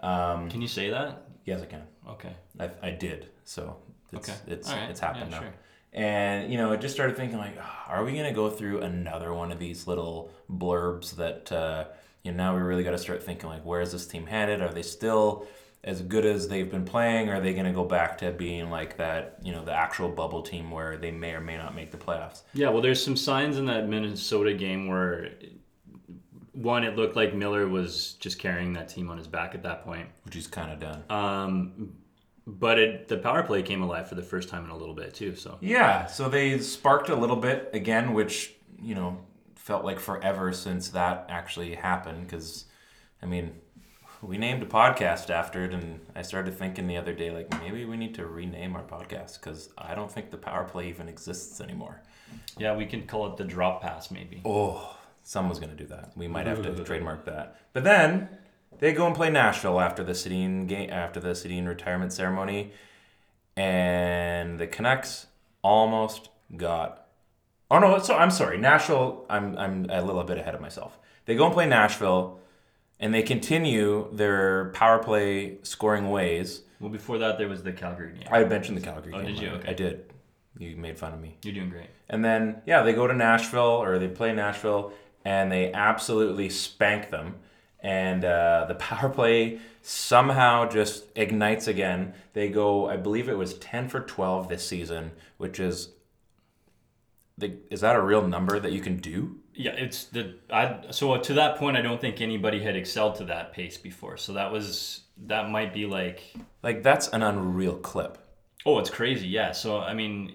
[0.01, 1.27] Um, Can you say that?
[1.43, 1.83] yes, I can.
[2.07, 2.31] Okay.
[2.57, 3.27] I, I did.
[3.43, 3.75] So
[4.13, 4.37] it's Okay.
[4.47, 4.89] it's right.
[4.89, 5.43] it's happened Yeah, now.
[5.43, 5.53] sure.
[5.91, 9.33] And you know, I just started thinking like, "Ah, are we gonna go through another
[9.33, 11.85] one of these little blurbs that uh,
[12.23, 14.61] you know now we really got to start thinking like, where is this team headed?
[14.61, 15.45] Are they still
[15.85, 17.29] as good as they've been playing?
[17.29, 19.37] Are they gonna go back to being like that?
[19.41, 22.41] You know, the actual bubble team where they may or may not make the playoffs.
[22.53, 25.29] Yeah, well, there's some signs in that Minnesota game where,
[26.53, 29.85] one, it looked like Miller was just carrying that team on his back at that
[29.85, 30.09] point.
[30.23, 31.03] Which he's kind of done.
[31.09, 31.93] Um,
[32.47, 35.13] but it, the power play came alive for the first time in a little bit
[35.13, 35.35] too.
[35.35, 39.19] So Yeah, so they sparked a little bit again, which you know
[39.55, 42.25] felt like forever since that actually happened.
[42.25, 42.65] Because,
[43.21, 43.51] I mean,
[44.25, 47.85] we named a podcast after it, and I started thinking the other day, like maybe
[47.85, 51.61] we need to rename our podcast because I don't think the power play even exists
[51.61, 52.01] anymore.
[52.57, 54.41] Yeah, we can call it the drop pass maybe.
[54.43, 56.11] Oh, someone's gonna do that.
[56.15, 57.57] We might have to trademark that.
[57.73, 58.29] But then
[58.79, 62.71] they go and play Nashville after the Sedin game, after the Sedin retirement ceremony,
[63.55, 65.27] and the Canucks
[65.61, 67.07] almost got.
[67.69, 67.99] Oh no!
[67.99, 69.25] So I'm sorry, Nashville.
[69.29, 70.97] I'm I'm a little bit ahead of myself.
[71.25, 72.39] They go and play Nashville,
[72.99, 76.61] and they continue their power play scoring ways.
[76.79, 78.27] Well, before that, there was the Calgary game.
[78.31, 79.27] I mentioned the Calgary Oh, game.
[79.27, 79.49] did you?
[79.49, 79.69] Okay.
[79.69, 80.13] I did.
[80.57, 81.37] You made fun of me.
[81.43, 81.87] You're doing great.
[82.09, 84.93] And then, yeah, they go to Nashville or they play Nashville
[85.25, 87.35] and they absolutely spank them.
[87.81, 92.13] And uh, the power play somehow just ignites again.
[92.33, 95.89] They go, I believe it was 10 for 12 this season, which is.
[97.37, 99.35] The, is that a real number that you can do?
[99.55, 103.25] Yeah, it's the I so to that point I don't think anybody had excelled to
[103.25, 104.17] that pace before.
[104.17, 106.23] So that was that might be like
[106.61, 108.17] Like, that's an unreal clip.
[108.65, 109.27] oh, it's crazy.
[109.27, 109.51] Yeah.
[109.53, 110.33] So I mean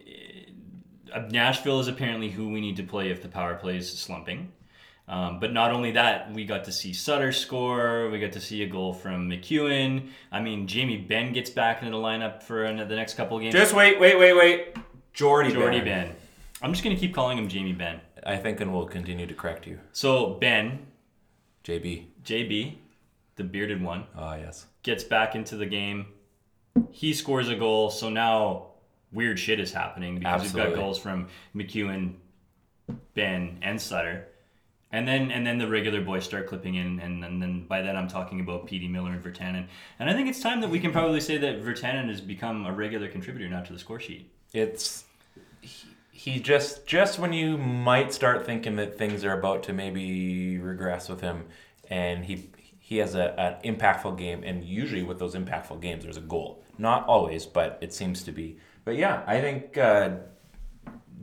[1.15, 4.53] eh, Nashville is apparently who we need to play if the power play is slumping.
[5.09, 8.09] Um, but not only that, we got to see Sutter score.
[8.11, 10.09] We got to see a goal from MacEwen.
[10.31, 13.43] I mean, Jamie Benn gets back into the lineup for an- the next couple of
[13.43, 13.53] games.
[13.53, 14.77] Just wait, wait, wait, wait.
[15.13, 16.07] Jordie, Jordie Benn.
[16.09, 16.17] Benn.
[16.63, 18.01] I'm just gonna keep calling him Jamie Benn.
[18.25, 19.79] I think, and we'll continue to correct you.
[19.93, 20.87] So Benn,
[21.65, 22.07] JB.
[22.25, 22.77] JB,
[23.37, 24.67] the bearded one, Ah, yes.
[24.83, 26.07] gets back into the game.
[26.91, 28.67] He scores a goal, so now
[29.13, 32.15] weird shit is happening because we've got goals from MacEwen,
[33.15, 34.27] Benn, and Sutter.
[34.93, 37.97] And then and then the regular boys start clipping in, and, and then by then
[37.97, 39.67] I'm talking about Petey Miller and Virtanen.
[40.01, 42.73] And I think it's time that we can probably say that Virtanen has become a
[42.73, 44.31] regular contributor now to the score sheet.
[44.53, 45.05] it's
[46.23, 51.09] he, just just when you might start thinking that things are about to maybe regress
[51.09, 51.45] with him
[51.89, 56.17] and he he has a, an impactful game and usually with those impactful games there's
[56.17, 60.11] a goal not always but it seems to be but yeah i think uh,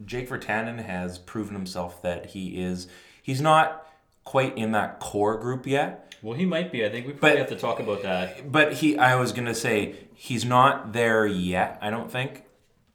[0.06, 2.88] jake virtanen has proven himself that he is
[3.22, 3.86] he's not
[4.24, 6.84] quite in that core group yet Well, he might be.
[6.86, 8.52] I think we probably But- have to talk about that.
[8.52, 12.44] but he i was gonna say he's not there yet i don't think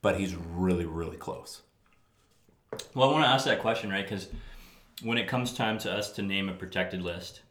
[0.03, 1.63] but he's really really close
[2.95, 4.05] Well, I want to ask that question, right?
[4.05, 4.29] Because
[5.03, 7.43] when it comes time to us to name a protected list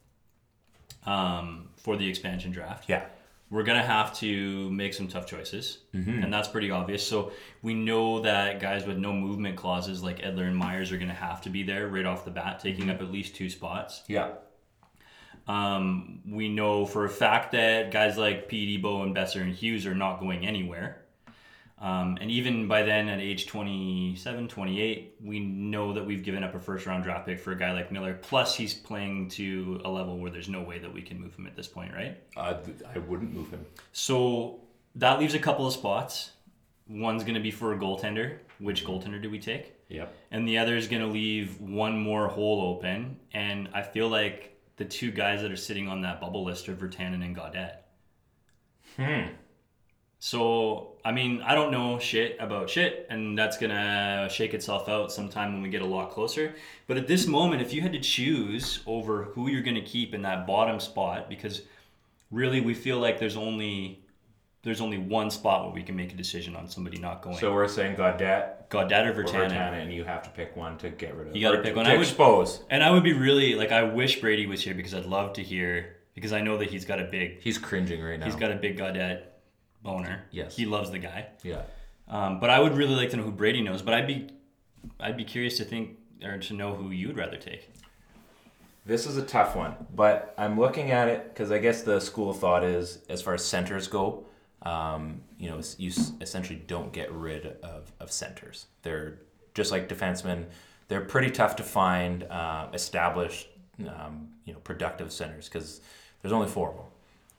[1.05, 3.05] um, for the expansion draft, yeah
[3.51, 5.79] we're gonna have to make some tough choices,
[6.23, 7.05] and that's pretty obvious.
[7.05, 11.13] So we know that guys with no movement clauses like Edler and Myers are gonna
[11.13, 14.03] have to be there right off the bat, taking up at least two spots.
[14.07, 14.31] yeah
[15.49, 19.85] Um, we know for a fact that guys like Petey Bo and Boeser and Hughes
[19.85, 21.01] are not going anywhere.
[21.81, 26.53] Um, and even by then, at age 27, 28, we know that we've given up
[26.53, 28.19] a first round draft pick for a guy like Miller.
[28.21, 31.47] Plus, he's playing to a level where there's no way that we can move him
[31.47, 32.21] at this point, right?
[32.37, 32.53] Uh,
[32.93, 33.65] I wouldn't move him.
[33.93, 34.59] So
[34.95, 36.31] that leaves a couple of spots.
[36.87, 38.37] One's going to be for a goaltender.
[38.59, 39.73] Which goaltender do we take?
[39.89, 40.15] Yep.
[40.31, 43.19] and the other is going to leave one more hole open.
[43.33, 46.75] And I feel like the two guys that are sitting on that bubble list are
[46.75, 47.77] Virtanen and Gaudette.
[48.95, 49.33] Hmm.
[50.23, 55.11] So, I mean, I don't know shit about shit, and that's to shake itself out
[55.11, 56.53] sometime when we get a lot closer.
[56.85, 60.21] But at this moment, if you had to choose over who you're to keep in
[60.21, 61.63] that bottom spot, because
[62.29, 64.03] really we feel like there's only
[64.61, 67.37] there's only one spot where we can make a decision on somebody not going.
[67.37, 69.49] So we're saying Gaudette Gaudette or Virtanen.
[69.49, 71.35] Virtanen, and you have to pick one to get rid of.
[71.35, 71.87] You gotta or pick to one.
[71.87, 72.63] I would- expose.
[72.69, 75.41] And I would be really like I wish Brady was here because I'd love to
[75.41, 78.25] hear because I know that he's got a big He's cringing right now.
[78.25, 79.23] he's got a big Gaudette
[79.83, 80.23] boner.
[80.31, 80.55] Yes.
[80.55, 81.27] He loves the guy.
[81.43, 81.63] yeah.
[82.07, 83.81] Um, but I would really like to know who Brady knows.
[83.81, 84.27] But I'd be
[84.99, 87.69] I'd be curious to think or to know who you'd rather take.
[88.85, 92.31] This is a tough one, but I'm looking at it because I guess the school
[92.31, 94.25] of thought is, as far as centers go,
[94.63, 98.65] um, you know, you s- essentially don't get rid of, of centers.
[98.81, 99.19] They're
[99.53, 100.45] just like defensemen.
[100.87, 103.47] They're pretty tough to find uh, established,
[103.87, 105.79] um, you know, productive centers because
[106.21, 106.85] there's only four of them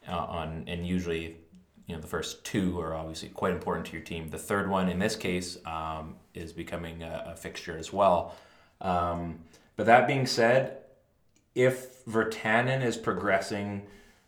[0.09, 1.37] uh, on, and usually,
[1.93, 4.31] you know, the first two are obviously quite important to your team.
[4.31, 8.35] The third one, in this case, um, is becoming a, a fixture as well.
[8.81, 9.41] Um,
[9.77, 10.79] but that being said,
[11.55, 13.83] if Virtanen is progressing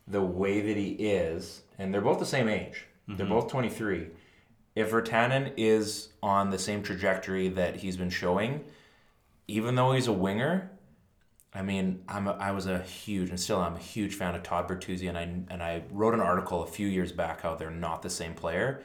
[0.07, 4.09] the way that he is, and they're both the same age, they're both 23.
[4.75, 8.63] If Virtanen is on the same trajectory that he's been showing,
[9.49, 10.71] even though he's a winger,
[11.55, 14.43] I mean, I'm a, I was a huge and still I'm a huge fan of
[14.43, 17.71] Todd Bertuzzi, and I and I wrote an article a few years back how they're
[17.71, 18.83] not the same player.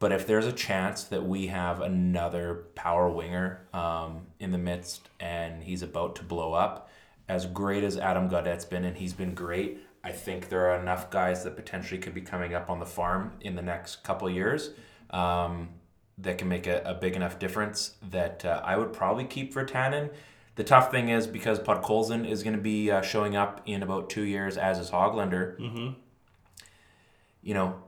[0.00, 5.08] But if there's a chance that we have another power winger um, in the midst
[5.20, 6.90] and he's about to blow up,
[7.28, 11.10] as great as Adam Gaudette's been, and he's been great, I think there are enough
[11.10, 14.70] guys that potentially could be coming up on the farm in the next couple years
[15.10, 15.68] um,
[16.18, 19.64] that can make a, a big enough difference that uh, I would probably keep for
[19.64, 20.10] Virtanen.
[20.54, 24.10] The tough thing is because Podkolzin is going to be uh, showing up in about
[24.10, 25.58] two years as his Hoglander.
[25.58, 25.88] Mm-hmm.
[27.42, 27.82] You know,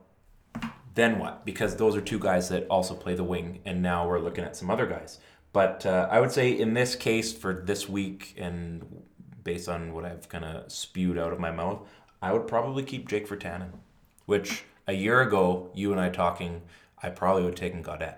[0.94, 1.44] then what?
[1.44, 4.56] Because those are two guys that also play the wing, and now we're looking at
[4.56, 5.18] some other guys.
[5.52, 9.02] But uh, I would say in this case for this week, and
[9.42, 11.86] based on what I've kind of spewed out of my mouth,
[12.22, 13.70] I would probably keep Jake Virtanen,
[14.26, 16.62] which a year ago, you and I talking,
[17.02, 18.16] I probably would have taken Gaudette.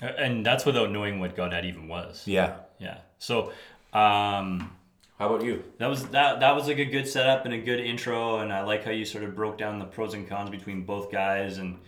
[0.00, 2.22] And that's without knowing what Gaudette even was.
[2.26, 2.58] Yeah.
[2.78, 2.98] Yeah.
[3.18, 3.52] So
[3.92, 4.70] um,
[5.18, 5.64] How about you?
[5.78, 8.62] that was that that was like a good setup and a good intro, and I
[8.62, 11.78] like how you sort of broke down the pros and cons between both guys, and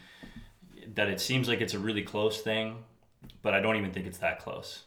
[0.94, 2.84] that it seems like it's a really close thing,
[3.42, 4.84] but I don't even think it's that close.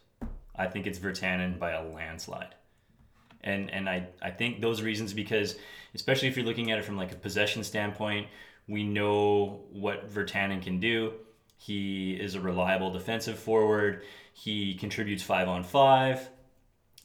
[0.56, 2.56] I think it's Virtanen by a landslide.
[3.42, 5.56] And and I, I think those reasons because
[5.96, 8.28] especially if you're looking at it from like a possession standpoint,
[8.68, 11.14] we know what Virtanen can do.
[11.58, 14.04] He is a reliable defensive forward.
[14.34, 16.30] He contributes five on five.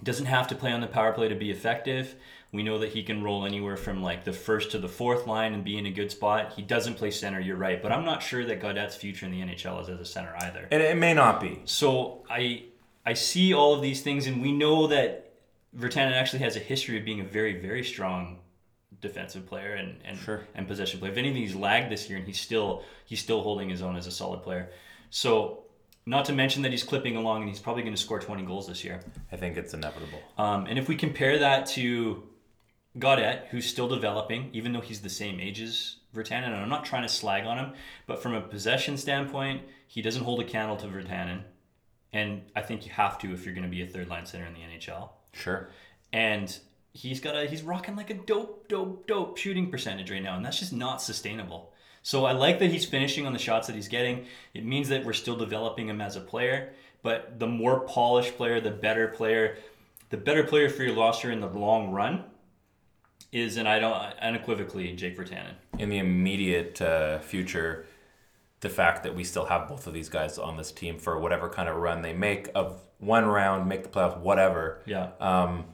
[0.02, 2.14] Doesn't have to play on the power play to be effective.
[2.52, 5.52] We know that he can roll anywhere from like the first to the fourth line
[5.52, 6.52] and be in a good spot.
[6.54, 9.40] He doesn't play center, you're right, but I'm not sure that Gaudette's future in the
[9.42, 10.66] NHL is as a center either.
[10.70, 11.60] And it may not be.
[11.64, 12.64] So I
[13.04, 15.32] I see all of these things, and we know that
[15.76, 18.38] Virtanen actually has a history of being a very very strong
[19.00, 20.40] defensive player and and, Sure.
[20.54, 21.12] and possession player.
[21.12, 24.06] If anything, he's lagged this year, and he's still he's still holding his own as
[24.06, 24.70] a solid player.
[25.10, 25.64] So
[26.08, 28.66] not to mention that he's clipping along, and he's probably going to score 20 goals
[28.66, 29.00] this year.
[29.30, 30.20] I think it's inevitable.
[30.38, 32.22] Um, and if we compare that to
[32.98, 36.86] Gaudette, who's still developing, even though he's the same age as Virtanen, and I'm not
[36.86, 37.72] trying to slag on him,
[38.06, 41.42] but from a possession standpoint, he doesn't hold a candle to Virtanen.
[42.14, 44.46] And I think you have to if you're going to be a third line center
[44.46, 45.10] in the NHL.
[45.34, 45.68] Sure.
[46.10, 46.58] And
[46.94, 50.44] he's got a he's rocking like a dope, dope, dope shooting percentage right now, and
[50.44, 51.74] that's just not sustainable.
[52.02, 54.26] So I like that he's finishing on the shots that he's getting.
[54.54, 56.72] It means that we're still developing him as a player.
[57.02, 59.58] But the more polished player, the better player,
[60.10, 62.24] the better player for your roster in the long run
[63.30, 65.54] is, and I don't unequivocally, Jake Virtanen.
[65.78, 67.86] in the immediate uh, future,
[68.60, 71.48] the fact that we still have both of these guys on this team for whatever
[71.48, 74.80] kind of run they make of one round, make the playoffs, whatever.
[74.86, 75.10] Yeah.
[75.20, 75.66] Um,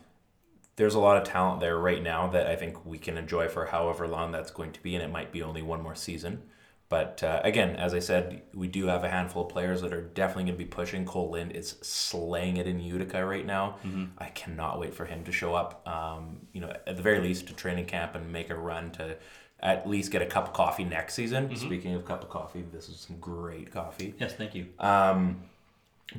[0.76, 3.66] there's a lot of talent there right now that I think we can enjoy for
[3.66, 6.42] however long that's going to be, and it might be only one more season.
[6.88, 10.02] But uh, again, as I said, we do have a handful of players that are
[10.02, 11.04] definitely going to be pushing.
[11.04, 13.76] Cole Lind is slaying it in Utica right now.
[14.18, 15.87] I cannot wait for him to show up.
[15.88, 19.16] Um, you know, at the very least, to training camp and make a run to
[19.60, 21.54] at least get a cup of coffee next season.
[21.56, 24.14] Speaking of cup of coffee, this is some great coffee.
[24.20, 24.66] Yes, thank you.
[24.78, 25.42] Um,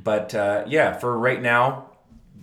[0.04, 1.92] but uh, yeah, for right now,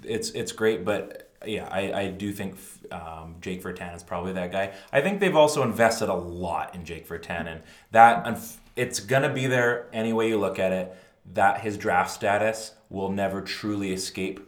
[0.05, 0.85] it's it's great.
[0.85, 2.57] But yeah, I, I do think
[2.91, 4.73] um, Jake Virtanen is probably that guy.
[4.93, 7.61] I think they've also invested a lot in Jake Virtanen.
[7.91, 8.39] That
[8.77, 10.97] it's gonna be there any way you look at it.
[11.35, 14.41] That his draft status will never truly escape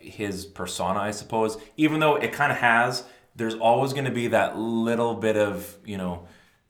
[0.00, 1.58] his persona, I suppose.
[1.76, 5.98] Even though it kind of has, there's always to be that little bit of, you
[5.98, 6.26] know,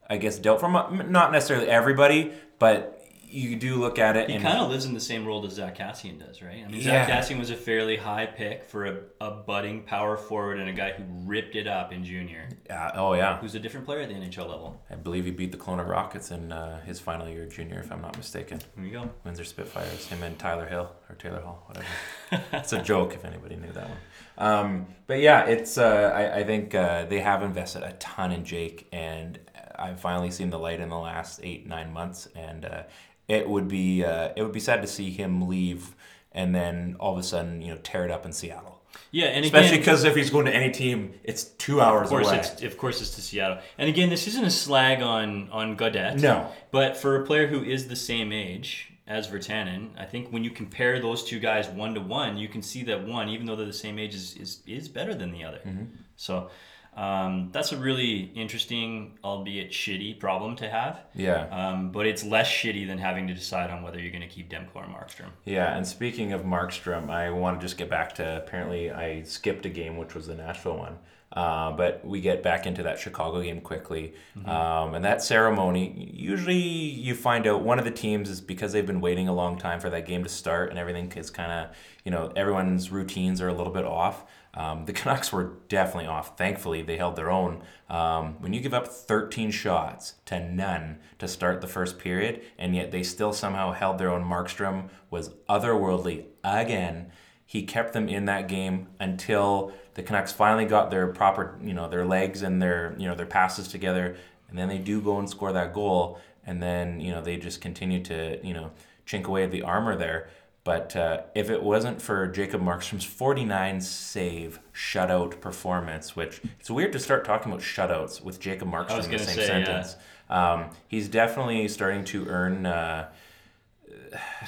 [0.08, 0.72] I guess doubt from
[1.10, 2.95] not necessarily everybody, but
[3.28, 5.78] you do look at it He kind of lives in the same role as Zack
[5.78, 6.62] Kassian does, right?
[6.64, 7.06] I mean, Yeah.
[7.06, 10.72] Zack Kassian was a fairly high pick for a, a budding power forward and a
[10.72, 14.08] guy who ripped it up in junior, uh, oh yeah, who's a different player at
[14.08, 14.80] the NHL level.
[14.90, 18.02] I believe he beat the Kelowna Rockets in uh, his final year junior, if I'm
[18.02, 18.60] not mistaken.
[18.76, 19.10] There you go.
[19.24, 22.44] Windsor Spitfires, him and Tyler Hill or Taylor Hall, whatever.
[22.52, 23.98] it's a joke if anybody knew that one.
[24.38, 28.44] Um, but yeah, it's uh, I, I think uh, they have invested a ton in
[28.44, 29.38] Jake, and
[29.78, 32.82] I've finally seen the light in the last eight nine months, and uh,
[33.28, 35.94] it would be uh, it would be sad to see him leave
[36.32, 38.76] and then all of a sudden you know tear it up in Seattle.
[39.10, 42.28] Yeah, and Especially because if he's going to any team, it's two hours of course
[42.28, 42.38] away.
[42.38, 43.58] it's of course it's to Seattle.
[43.78, 46.20] And again, this isn't a slag on on Gaudette.
[46.20, 46.50] No.
[46.70, 50.50] But for a player who is the same age as Virtanen, I think when you
[50.50, 53.66] compare those two guys one to one, you can see that one, even though they're
[53.66, 55.60] the same age, is is, is better than the other.
[55.64, 55.84] Mm-hmm.
[56.16, 56.50] So
[56.96, 61.02] um, that's a really interesting, albeit shitty, problem to have.
[61.14, 61.46] Yeah.
[61.50, 64.50] Um, but it's less shitty than having to decide on whether you're going to keep
[64.50, 65.30] Demko or Markstrom.
[65.44, 69.66] Yeah, and speaking of Markstrom, I want to just get back to apparently I skipped
[69.66, 70.98] a game, which was the Nashville one.
[71.32, 74.14] Uh, but we get back into that Chicago game quickly.
[74.46, 78.86] Um, and that ceremony, usually you find out one of the teams is because they've
[78.86, 81.76] been waiting a long time for that game to start and everything is kind of,
[82.04, 84.24] you know, everyone's routines are a little bit off.
[84.56, 86.36] Um, the Canucks were definitely off.
[86.36, 87.62] Thankfully, they held their own.
[87.88, 92.74] Um, when you give up 13 shots to none to start the first period, and
[92.74, 97.12] yet they still somehow held their own, Markstrom was otherworldly again.
[97.48, 101.88] he kept them in that game until the Canucks finally got their proper, you know,
[101.88, 104.16] their legs and their, you know, their passes together,
[104.48, 107.60] and then they do go and score that goal, and then you know they just
[107.60, 108.70] continue to, you know,
[109.06, 110.28] chink away the armor there.
[110.66, 116.90] But uh, if it wasn't for Jacob Markstrom's 49 save shutout performance, which it's weird
[116.94, 119.94] to start talking about shutouts with Jacob Markstrom in the same say, sentence.
[120.28, 120.52] Yeah.
[120.52, 122.66] Um, he's definitely starting to earn.
[122.66, 123.08] Uh,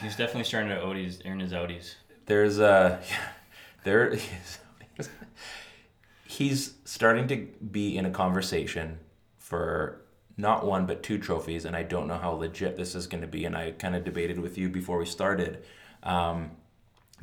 [0.02, 1.94] he's definitely starting to Odie's, earn his outies.
[2.26, 3.16] There's a, yeah,
[3.84, 4.58] there, he's,
[6.26, 8.98] he's starting to be in a conversation
[9.36, 10.00] for
[10.36, 13.28] not one but two trophies, and I don't know how legit this is going to
[13.28, 13.44] be.
[13.44, 15.62] And I kind of debated with you before we started
[16.08, 16.50] um,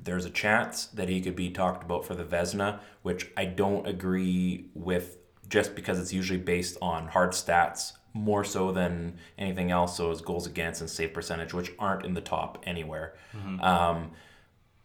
[0.01, 3.87] there's a chance that he could be talked about for the Vezina, which I don't
[3.87, 5.17] agree with
[5.49, 9.97] just because it's usually based on hard stats more so than anything else.
[9.97, 13.15] So his goals against and save percentage, which aren't in the top anywhere.
[13.35, 13.61] Mm-hmm.
[13.61, 14.11] Um,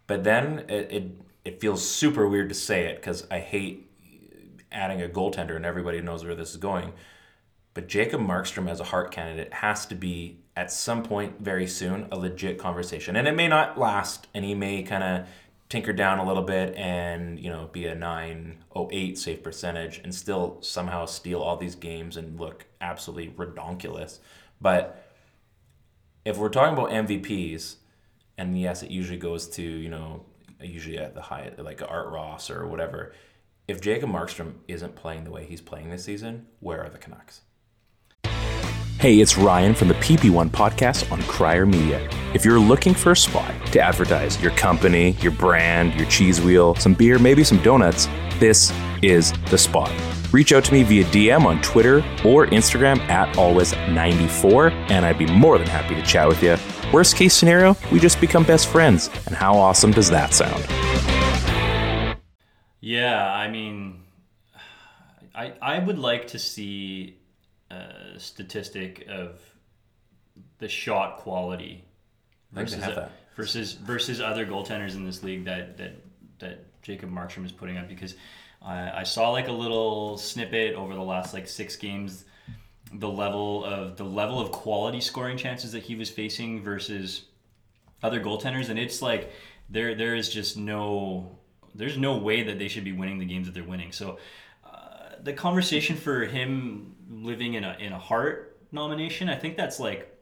[0.06, 3.90] but then it, it, it feels super weird to say it because I hate
[4.72, 6.92] adding a goaltender and everybody knows where this is going.
[7.74, 12.06] But Jacob Markstrom as a Hart candidate has to be at some point very soon
[12.10, 13.16] a legit conversation.
[13.16, 15.28] And it may not last and he may kind of
[15.68, 20.58] tinker down a little bit and, you know, be a 908 save percentage and still
[20.60, 24.18] somehow steal all these games and look absolutely redonkulous.
[24.60, 25.06] But
[26.24, 27.76] if we're talking about MVPs,
[28.36, 30.24] and yes, it usually goes to, you know,
[30.60, 33.12] usually at the high, like Art Ross or whatever.
[33.68, 37.42] If Jacob Markstrom isn't playing the way he's playing this season, where are the Canucks?
[39.00, 42.06] Hey, it's Ryan from the PP1 podcast on Crier Media.
[42.34, 46.74] If you're looking for a spot to advertise your company, your brand, your cheese wheel,
[46.74, 48.08] some beer, maybe some donuts,
[48.40, 48.70] this
[49.00, 49.90] is the spot.
[50.34, 55.24] Reach out to me via DM on Twitter or Instagram at always94, and I'd be
[55.24, 56.58] more than happy to chat with you.
[56.92, 59.08] Worst case scenario, we just become best friends.
[59.24, 60.62] And how awesome does that sound?
[62.82, 64.02] Yeah, I mean,
[65.34, 67.19] I, I would like to see
[67.70, 69.40] uh, statistic of
[70.58, 71.84] the shot quality
[72.52, 72.84] versus
[73.36, 75.92] versus versus other goaltenders in this league that that
[76.38, 78.14] that Jacob Markstrom is putting up because
[78.62, 82.24] I, I saw like a little snippet over the last like six games
[82.92, 87.26] the level of the level of quality scoring chances that he was facing versus
[88.02, 89.32] other goaltenders and it's like
[89.68, 91.38] there there is just no
[91.74, 93.92] there's no way that they should be winning the games that they're winning.
[93.92, 94.18] So
[95.22, 99.28] the conversation for him living in a in a Hart nomination.
[99.28, 100.16] I think that's like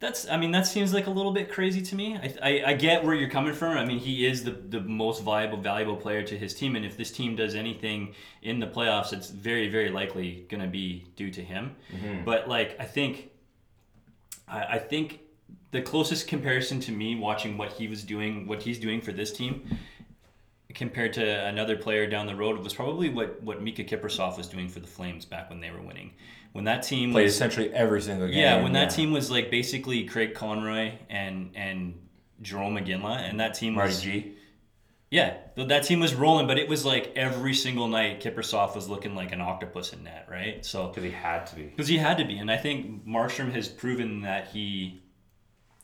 [0.00, 2.16] that's I mean that seems like a little bit crazy to me.
[2.16, 3.76] I, I, I, get where you're coming from.
[3.76, 6.96] I mean he is the, the most viable valuable player to his team and if
[6.96, 11.30] this team does anything in the playoffs it's very very likely going to be due
[11.32, 11.74] to him.
[11.92, 12.24] Mm-hmm.
[12.24, 13.30] But like I think
[14.46, 15.20] I, I think
[15.72, 19.32] the closest comparison to me watching what he was doing what he's doing for this
[19.32, 19.78] team
[20.78, 24.46] compared to another player down the road it was probably what what Miikka Kiprusoff was
[24.46, 26.12] doing for the Flames back when they were winning.
[26.52, 28.38] When that team played was, essentially every single game.
[28.38, 31.94] Yeah, when that team was like basically Craig Conroy and and
[32.42, 34.34] Jarome Iginla, and that team Marty was G.
[35.10, 39.14] Yeah, that team was rolling, but it was like every single night Kiprusoff was looking
[39.14, 40.64] like an octopus in net, right?
[40.64, 41.62] So because he had to be.
[41.64, 45.02] Because he had to be, and I think Markstrom has proven that he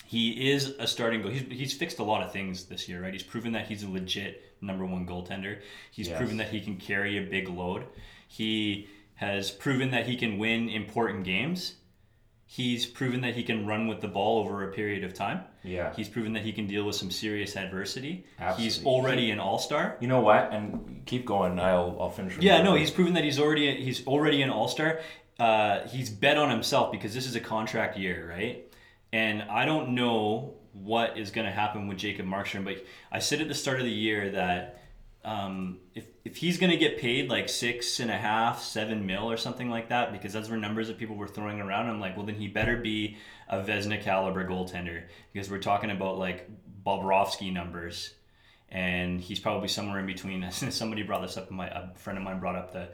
[0.06, 1.30] he is a starting goal.
[1.30, 3.12] He's, he's fixed a lot of things this year, right?
[3.12, 5.60] He's proven that he's a legit number one goaltender.
[5.90, 6.18] He's yes.
[6.18, 7.86] proven that he can carry a big load.
[8.28, 11.74] He has proven that he can win important games.
[12.46, 15.40] He's proven that he can run with the ball over a period of time.
[15.62, 15.92] Yeah.
[15.94, 18.26] He's proven that he can deal with some serious adversity.
[18.38, 18.64] Absolutely.
[18.64, 19.96] He's already an all-star.
[20.00, 20.52] You know what?
[20.52, 21.58] And keep going.
[21.58, 22.36] I'll I'll finish.
[22.38, 25.00] Yeah, no, he's proven that he's already he's already an all-star.
[25.38, 28.72] Uh, he's bet on himself because this is a contract year, right?
[29.12, 33.40] And I don't know what is going to happen with Jacob Markstrom, but I said
[33.40, 34.82] at the start of the year that
[35.24, 39.30] um, if, if he's going to get paid like six and a half, seven mil
[39.30, 42.16] or something like that, because those were numbers that people were throwing around, I'm like,
[42.16, 43.16] well, then he better be
[43.48, 46.50] a Vezina caliber goaltender because we're talking about like
[46.84, 48.14] Bobrovsky numbers.
[48.68, 50.50] And he's probably somewhere in between.
[50.50, 51.50] Somebody brought this up.
[51.50, 52.88] My a friend of mine brought up the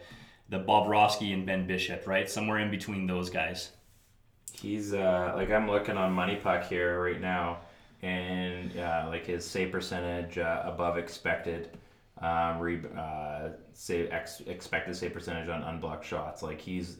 [0.50, 2.28] the Bobrovsky and Ben Bishop, right?
[2.28, 3.70] Somewhere in between those guys.
[4.52, 7.60] He's uh, like I'm looking on MoneyPuck here right now,
[8.02, 11.76] and uh, like his save percentage uh, above expected,
[12.20, 16.42] um, re- uh, save ex- expected save percentage on unblocked shots.
[16.42, 16.98] Like he's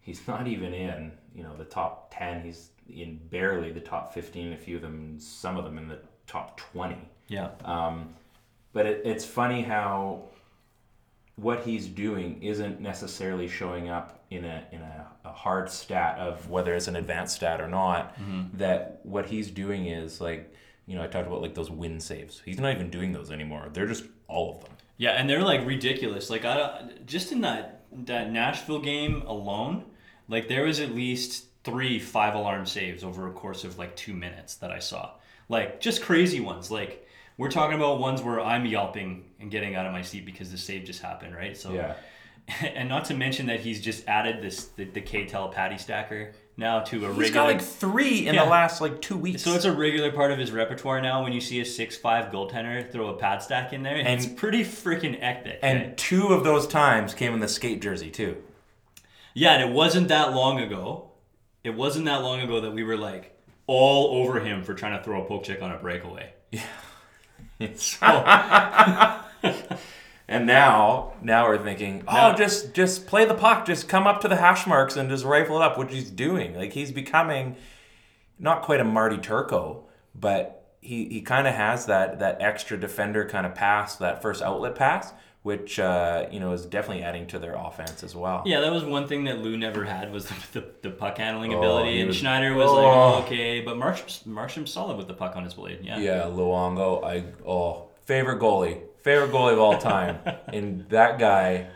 [0.00, 2.42] he's not even in you know the top ten.
[2.42, 4.52] He's in barely the top fifteen.
[4.52, 7.08] A few of them, some of them in the top twenty.
[7.28, 7.50] Yeah.
[7.64, 8.14] Um,
[8.72, 10.24] but it, it's funny how
[11.36, 16.48] what he's doing isn't necessarily showing up in a in a, a hard stat of
[16.50, 18.16] whether it's an advanced stat or not.
[18.18, 18.58] Mm-hmm.
[18.58, 20.54] That what he's doing is like
[20.90, 22.42] you know, I talked about like those win saves.
[22.44, 23.68] He's not even doing those anymore.
[23.72, 24.72] They're just all of them.
[24.96, 26.30] Yeah, and they're like ridiculous.
[26.30, 29.84] Like I just in that that Nashville game alone,
[30.28, 34.14] like there was at least three five alarm saves over a course of like two
[34.14, 35.12] minutes that I saw.
[35.48, 36.72] Like just crazy ones.
[36.72, 37.06] Like
[37.40, 40.58] we're talking about ones where I'm yelping and getting out of my seat because the
[40.58, 41.56] save just happened, right?
[41.56, 41.94] So Yeah.
[42.74, 46.80] and not to mention that he's just added this the, the K-Tel patty stacker now
[46.80, 48.44] to a He's regular got like three in Yeah.
[48.44, 49.42] the last like two weeks.
[49.42, 51.22] so it's a regular part of his repertoire now.
[51.22, 54.62] When you see a six-five goaltender throw a pad stack in there, and it's pretty
[54.62, 55.60] freaking epic.
[55.62, 55.96] and right?
[55.96, 58.36] two of those times came in the skate jersey too.
[59.32, 61.12] Yeah, and it wasn't that long ago.
[61.64, 63.34] It wasn't that long ago that we were like
[63.66, 66.32] all over him for trying to throw a poke check on a breakaway.
[66.50, 66.64] Yeah.
[67.74, 68.06] so,
[70.30, 74.28] And now, now we're thinking, oh, just just play the puck, just come up to
[74.28, 76.54] the hash marks and just rifle it up, which he's doing.
[76.54, 77.56] Like he's becoming
[78.38, 83.28] not quite a Marty Turco, but he, he kind of has that that extra defender
[83.28, 85.12] kind of pass, that first outlet pass,
[85.42, 88.42] which uh, you know is definitely adding to their offense as well.
[88.44, 91.54] yeah, that was one thing that Lou never had was the, the, the puck handling
[91.54, 92.74] Oh, ability, and was- Schneider was Oh.
[92.74, 95.80] like, oh, okay, but Markham's, Markham's solid with the puck on his blade.
[95.82, 95.98] Yeah.
[95.98, 100.18] Yeah, Luongo, I oh favorite goalie, favorite goalie of all time,
[100.52, 101.68] and that guy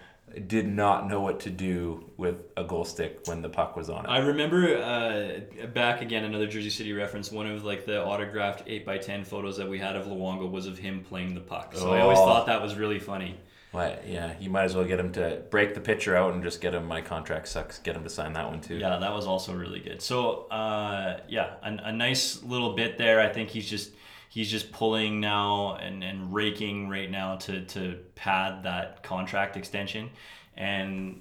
[0.48, 4.04] did not know what to do with a goal stick when the puck was on
[4.04, 4.08] it.
[4.08, 7.30] I remember uh, back again another Jersey City reference.
[7.30, 10.66] One of like the autographed eight x ten photos that we had of Luongo was
[10.66, 11.74] of him playing the puck.
[11.76, 12.26] So I always Oh.
[12.26, 13.36] thought that was really funny.
[13.74, 16.60] But yeah, you might as well get him to break the pitcher out and just
[16.60, 16.86] get him.
[16.86, 17.80] My contract sucks.
[17.80, 18.76] Get him to sign that one too.
[18.76, 20.00] Yeah, that was also really good.
[20.00, 23.20] So uh, yeah, a, a nice little bit there.
[23.20, 23.90] I think he's just
[24.28, 30.08] he's just pulling now and, and raking right now to to pad that contract extension,
[30.56, 31.20] and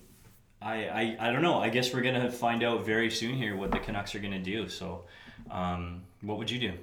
[0.61, 1.57] I, I I don't know.
[1.57, 4.69] I guess we're gonna find out very soon here what the Canucks are gonna do.
[4.69, 5.05] So,
[5.49, 6.73] um, what would you do?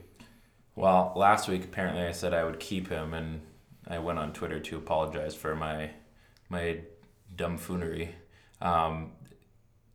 [0.74, 3.42] Well, last week apparently I said I would keep him, and
[3.90, 5.90] I went on Twitter to apologize for my
[6.48, 6.80] my
[7.36, 8.10] dumbfoonery.
[8.60, 9.12] Um,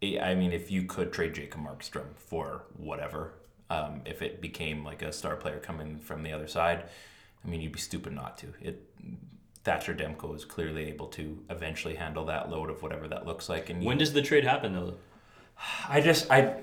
[0.03, 3.33] I mean, if you could trade Jacob Markstrom for whatever,
[3.69, 6.83] um, if it became like a star player coming from the other side,
[7.43, 8.47] I mean, you'd be stupid not to.
[8.61, 8.83] It
[9.63, 13.69] Thatcher Demko is clearly able to eventually handle that load of whatever that looks like.
[13.71, 14.95] And you- When does the trade happen though?
[15.89, 16.61] I just I,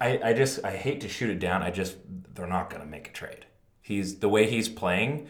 [0.00, 1.62] I I just I hate to shoot it down.
[1.62, 1.96] I just
[2.34, 3.46] they're not gonna make a trade.
[3.80, 5.28] He's the way he's playing.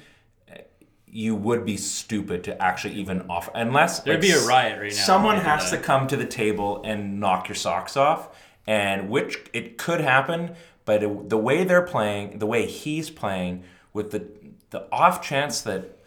[1.12, 4.92] You would be stupid to actually even offer unless There'd like, be a riot right
[4.92, 8.28] now Someone has to come to the table and knock your socks off,
[8.66, 10.54] and which it could happen.
[10.84, 14.26] But it, the way they're playing, the way he's playing, with the
[14.70, 15.98] the off chance that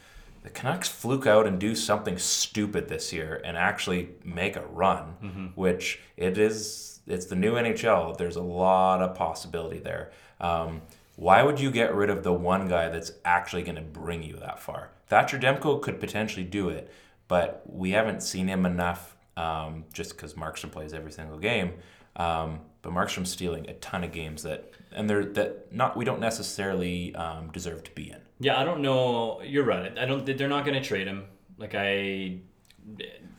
[0.43, 5.15] the Canucks fluke out and do something stupid this year and actually make a run,
[5.23, 5.45] Mm-hmm.
[5.55, 6.99] which it is.
[7.07, 8.17] It's the new NHL.
[8.17, 10.11] There's a lot of possibility there.
[10.39, 10.81] Um,
[11.21, 14.37] why would you get rid of the one guy that's actually going to bring you
[14.37, 14.89] that far?
[15.05, 16.91] Thatcher Demko could potentially do it,
[17.27, 19.15] but we haven't seen him enough.
[19.37, 21.73] Um, just because Markstrom plays every single game,
[22.15, 26.19] um, but Markstrom's stealing a ton of games that, and they're that not we don't
[26.19, 28.19] necessarily um, deserve to be in.
[28.39, 29.41] Yeah, I don't know.
[29.43, 29.95] You're right.
[29.97, 30.25] I don't.
[30.25, 31.25] They're not going to trade him.
[31.57, 32.39] Like I.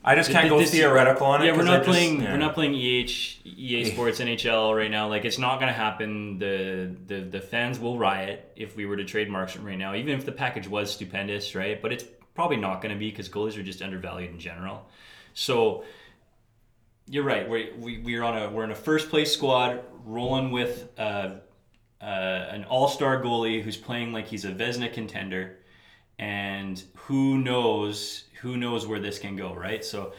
[0.05, 1.47] I just can't go theoretical on it.
[1.47, 2.21] Yeah, we're not I just- playing.
[2.23, 2.33] yeah.
[2.33, 5.09] We're not playing EH, EA Sports, NHL right now.
[5.09, 6.39] Like it's not going to happen.
[6.39, 10.19] The, the the fans will riot if we were to trade Markstrom right now, even
[10.19, 11.81] if the package was stupendous, right?
[11.81, 14.89] But it's probably not going to be because goalies are just undervalued in general.
[15.35, 15.85] So
[17.09, 17.49] you're right.
[17.49, 21.31] We we we're on a we're in a first place squad, rolling with uh,
[22.01, 25.59] uh, an all star goalie who's playing like he's a Vezina contender,
[26.23, 29.85] and who knows who knows where this can go, right?
[29.85, 30.13] So.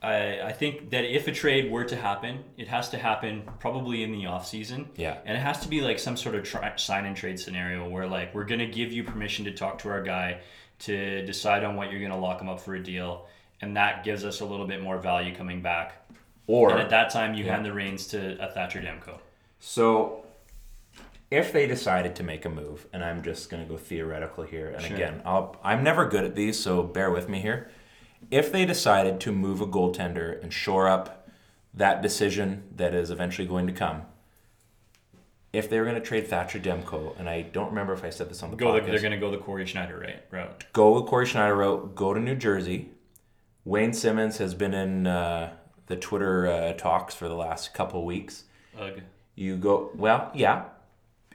[0.00, 4.04] I, I think that if a trade were to happen, it has to happen probably
[4.04, 4.88] in the off season.
[4.94, 5.18] Yeah.
[5.24, 8.06] And it has to be like some sort of tri- sign and trade scenario where
[8.06, 10.38] like we're gonna give you permission to talk to our guy
[10.86, 13.26] to decide on what you're gonna lock him up for a deal,
[13.60, 16.08] and that gives us a little bit more value coming back.
[16.46, 19.18] Or And at that time, you hand the reins to a Thatcher Demko.
[19.58, 20.24] So,
[21.30, 24.68] if they decided to make a move, and I'm just going to go theoretical here,
[24.68, 24.96] and Sure.
[24.96, 27.70] again, I'll, I'm never good at these, so bear with me here.
[28.30, 31.28] If they decided to move a goaltender and shore up
[31.74, 34.02] that decision that is eventually going to come,
[35.52, 38.28] if they were going to trade Thatcher Demko, and I don't remember if I said
[38.28, 38.72] this on the Go.
[38.72, 40.64] The, podcast, they're gonna go the Cory Schneider right route.
[40.72, 42.90] go with Cory Schneider route, go to New Jersey.
[43.64, 45.52] Wayne Simmonds has been in uh,
[45.86, 48.44] the Twitter uh, talks for the last couple weeks.
[48.78, 49.00] Ugh.
[49.36, 50.64] You go well, yeah.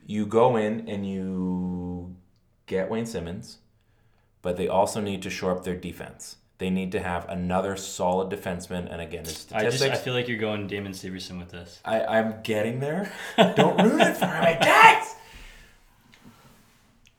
[0.05, 2.15] You go in and you
[2.65, 3.59] get Wayne Simmonds,
[4.41, 6.37] but they also need to shore up their defense.
[6.59, 9.81] They need to have another solid defenseman, and again, his I just.
[9.81, 11.79] I feel like you're going Damon Severson with this.
[11.83, 13.11] I, I'm getting there.
[13.37, 15.15] Don't ruin it for me, guys.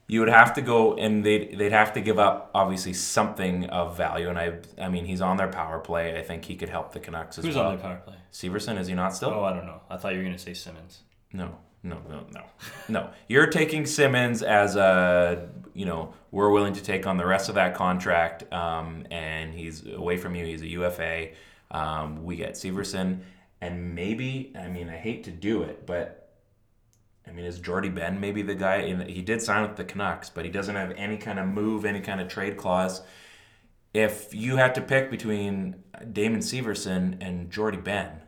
[0.07, 3.97] you would have to go and they'd they'd have to give up obviously something of
[3.97, 4.29] value.
[4.29, 6.17] And I I mean he's on their power play.
[6.17, 7.67] I think he could help the Canucks as Who's well.
[7.67, 8.15] on the power play?
[8.31, 9.29] Severson is he not still?
[9.31, 9.81] Oh, I don't know.
[9.89, 11.01] I thought you were gonna say Simmonds.
[11.33, 12.43] No, no, no, no,
[12.89, 13.09] no.
[13.29, 17.55] You're taking Simmonds as a, you know, we're willing to take on the rest of
[17.55, 20.45] that contract, um, and he's away from you.
[20.45, 21.29] He's a UFA.
[21.69, 23.19] Um, we get Severson,
[23.61, 26.33] and maybe, I mean, I hate to do it, but
[27.27, 28.77] I mean, is Jordie Benn maybe the guy?
[28.77, 31.85] In, he did sign with the Canucks, but he doesn't have any kind of move,
[31.85, 33.01] any kind of trade clause.
[33.93, 38.21] If you had to pick between Damon Severson and Jordie Benn,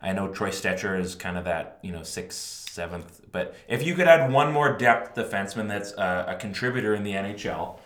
[0.00, 3.20] I know Troy Stecher is kind of that, you know, sixth, seventh.
[3.32, 7.12] But if you could add one more depth defenseman that's a, a contributor in the
[7.12, 7.78] NHL,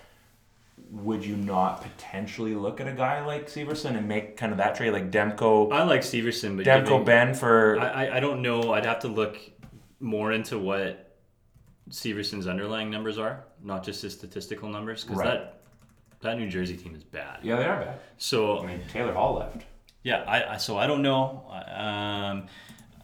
[0.90, 4.74] would you not potentially look at a guy like Severson and make kind of that
[4.74, 7.78] trade, like Demko, I like Severson, but Demko giving- Benn for?
[7.80, 8.72] I, I- I don't know.
[8.74, 9.38] I'd have to look
[10.00, 11.16] more into what
[11.88, 15.28] Severson's underlying numbers are, not just his statistical numbers, because Right.
[15.40, 15.58] that
[16.20, 17.38] that New Jersey team is bad.
[17.42, 17.98] yeah, they are bad.
[18.18, 19.64] So I mean, Taylor Hall left.
[20.04, 21.44] Yeah, I, I so I don't know.
[21.74, 22.46] Um,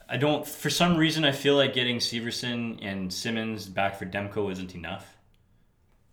[0.09, 0.47] I don't.
[0.47, 5.17] For some reason, I feel like getting Severson and Simmonds back for Demko isn't enough.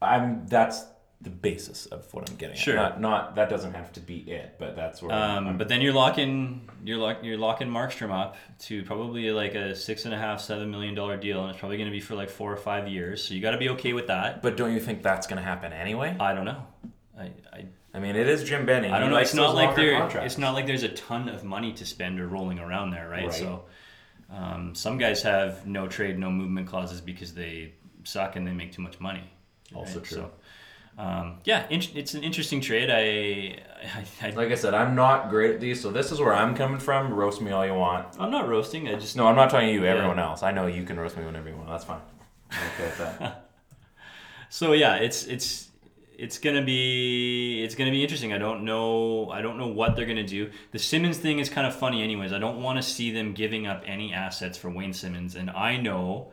[0.01, 0.45] I'm.
[0.47, 0.83] That's
[1.21, 2.57] the basis of what I'm getting.
[2.57, 2.77] Sure.
[2.77, 2.99] At.
[2.99, 5.11] Not, not that doesn't have to be it, but that's where.
[5.11, 9.55] I'm- Um, but then you're locking you're lock, you're locking Markstrom up to probably like
[9.55, 12.01] a six and a half seven million dollar deal, and it's probably going to be
[12.01, 13.23] for like four or five years.
[13.23, 14.41] So you got to be okay with that.
[14.43, 16.15] but don't you think that's going to happen anyway?
[16.19, 16.67] I don't know.
[17.17, 17.65] I, I,
[17.95, 18.91] I mean, it is Jim Benning.
[18.91, 19.17] I don't know.
[19.17, 19.97] It's not like there.
[19.97, 20.33] contracts.
[20.33, 23.27] It's not like there's a ton of money to spend or rolling around there, right?
[23.27, 23.33] Right.
[23.33, 23.63] So
[24.29, 27.73] um, some guys have no trade, no movement clauses because they
[28.03, 29.23] suck and they make too much money.
[29.73, 30.07] Also right?
[30.07, 30.17] true.
[30.17, 30.31] So,
[30.97, 32.89] um, yeah, it's an interesting trade.
[32.89, 33.63] I,
[33.97, 36.53] I, I Like I said, I'm not great at these, so this is where I'm
[36.53, 37.13] coming from.
[37.13, 38.07] Roast me all you want.
[38.19, 38.89] I'm not roasting.
[38.89, 39.85] I just No, I'm not talking to you.
[39.85, 40.43] Everyone else.
[40.43, 41.69] I know you can roast me whenever you want.
[41.69, 42.01] That's fine.
[42.51, 43.41] I'm okay with that.
[44.47, 45.64] So yeah, it's it's
[46.17, 48.33] it's gonna be it's gonna be interesting.
[48.33, 50.49] I don't know I don't know what they're gonna do.
[50.71, 52.33] The Simmonds thing is kind of funny, anyways.
[52.33, 55.77] I don't want to see them giving up any assets for Wayne Simmonds, and I
[55.77, 56.31] know,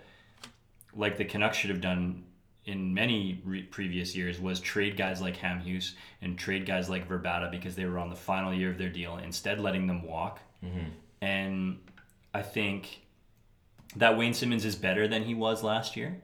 [0.95, 2.24] like the Canucks should have done
[2.64, 7.51] in many re- previous years, was trade guys like Hamhuis and trade guys like Vrbata
[7.51, 9.16] because they were on the final year of their deal.
[9.18, 10.91] Instead, letting them walk, mm-hmm.
[11.20, 11.78] and
[12.33, 13.01] I think
[13.97, 16.22] that Wayne Simmonds is better than he was last year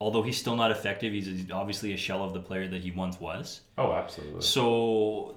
[0.00, 3.20] although he's still not effective, he's obviously a shell of the player that he once
[3.20, 3.62] was.
[3.78, 4.42] Oh, absolutely.
[4.42, 5.36] So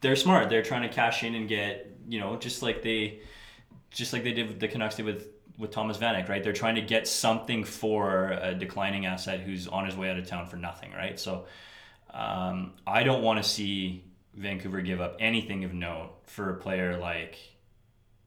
[0.00, 0.48] they're smart.
[0.48, 3.20] They're trying to cash in and get, you know, just like they,
[3.90, 6.42] just like they did with the Canucks did with with Thomas Vanek, right?
[6.42, 10.26] They're trying to get something for a declining asset who's on his way out of
[10.26, 11.20] town for nothing, right?
[11.20, 11.44] So
[12.14, 14.02] um, I don't want to see
[14.34, 17.38] Vancouver give up anything of note for a player like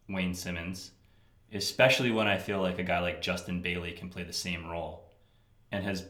[0.07, 0.91] Wayne Simmonds,
[1.51, 5.03] especially when I feel like a guy like Justin Bailey can play the same role
[5.74, 6.05] and has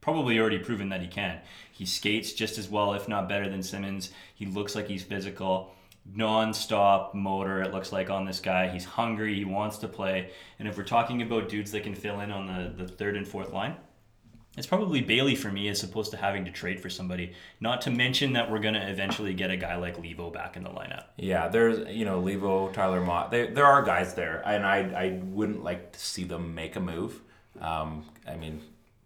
[0.00, 1.40] probably already proven that he can.
[1.72, 4.10] He skates just as well, if not better, than Simmonds.
[4.34, 5.74] He looks like he's physical,
[6.14, 7.62] non-stop motor.
[7.62, 8.68] It looks like on this guy.
[8.68, 9.34] He's hungry.
[9.34, 10.30] He wants to play.
[10.58, 13.26] And if we're talking about dudes that can fill in on the, the third and
[13.26, 13.76] fourth line,
[14.56, 17.32] it's probably Bailey for me as opposed to having to trade for somebody.
[17.58, 20.68] Not to mention that we're gonna eventually get a guy like Leivo back in the
[20.68, 21.04] lineup.
[21.16, 23.30] Yeah, there's you know Leivo, Tyler Motte.
[23.30, 26.80] There there are guys there, and I I wouldn't like to see them make a
[26.80, 27.22] move.
[27.62, 28.60] Um, I mean,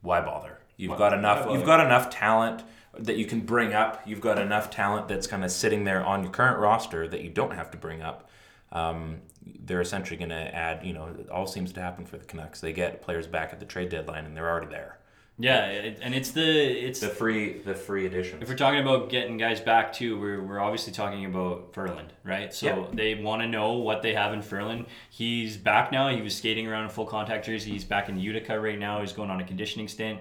[0.07, 0.59] why bother?
[0.77, 1.51] You've got enough.
[1.51, 2.63] You've got enough talent
[2.99, 4.03] that you can bring up.
[4.07, 7.31] You've got enough talent that's kind of sitting there on your current roster that you
[7.31, 8.31] don't have to bring up.
[8.73, 9.19] Um,
[9.65, 10.85] they're essentially going to add.
[10.85, 12.61] You know, it all seems to happen for the Canucks.
[12.61, 14.99] They get players back at the trade deadline, and they're already there.
[15.39, 18.39] Yeah, it, and it's the it's The free the free edition.
[18.41, 22.55] If we're talking about getting guys back too, we're, we're obviously talking about Ferland, right?
[22.55, 22.87] So Yeah.
[22.95, 24.87] they want to know what they have in Ferland.
[25.11, 26.09] He's back now.
[26.09, 27.71] He was skating around in full contact jersey.
[27.73, 29.01] He's back in Utica right now.
[29.03, 30.21] He's going on a conditioning stint.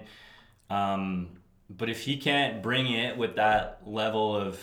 [0.68, 1.38] Um,
[1.70, 4.60] but if he can't bring it with that level of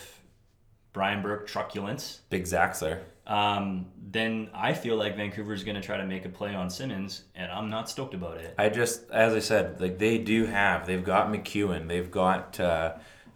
[0.92, 3.02] Brian Burke truculence, Big Zach's there.
[3.26, 7.24] Um, then I feel like Vancouver's going to try to make a play on Simmonds,
[7.34, 8.54] and I'm not stoked about it.
[8.58, 10.86] I just, as I said, like they do have.
[10.86, 11.88] They've got MacEwen.
[11.88, 12.94] They've got uh,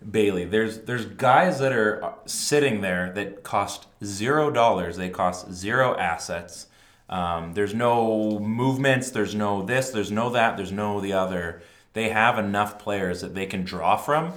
[0.08, 0.44] Bailey.
[0.44, 4.96] There's there's guys that are sitting there that cost zero dollars.
[4.96, 6.66] They cost zero assets.
[7.08, 9.10] Um, there's no movements.
[9.10, 9.90] There's no this.
[9.90, 10.56] There's no that.
[10.56, 11.62] There's no the other.
[11.94, 14.34] They have enough players that they can draw from,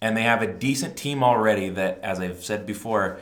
[0.00, 1.70] and they have a decent team already.
[1.70, 3.20] That, as I've said before,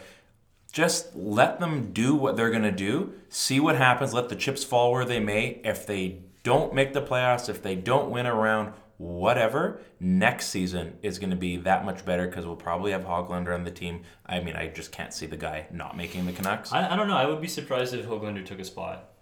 [0.76, 3.14] just let them do what they're going to do.
[3.30, 4.12] See what happens.
[4.12, 5.62] Let the chips fall where they may.
[5.64, 10.98] If they don't make the playoffs, if they don't win a round, whatever, next season
[11.00, 14.02] is going to be that much better because we'll probably have Hoglander on the team.
[14.26, 16.70] I mean, I just can't see the guy not making the Canucks.
[16.74, 17.16] I, I don't know.
[17.16, 19.15] I would be surprised if Hoglander took a spot.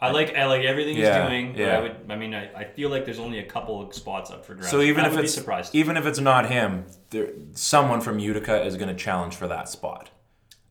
[0.00, 1.52] I like I like everything Yeah, he's doing.
[1.52, 1.78] But yeah.
[1.78, 1.96] I would.
[2.08, 4.70] I mean, I, I feel like there's only a couple of spots up for grabs.
[4.70, 8.00] So even I if would it's be surprised, even if it's not him, there, someone
[8.00, 10.10] from Utica is going to challenge for that spot,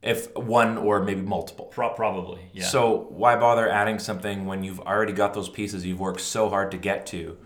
[0.02, 1.66] if one or maybe multiple.
[1.66, 2.66] Pro- probably, yeah.
[2.66, 6.72] So why bother adding something when you've already got those pieces you've worked so hard
[6.72, 7.38] to get to?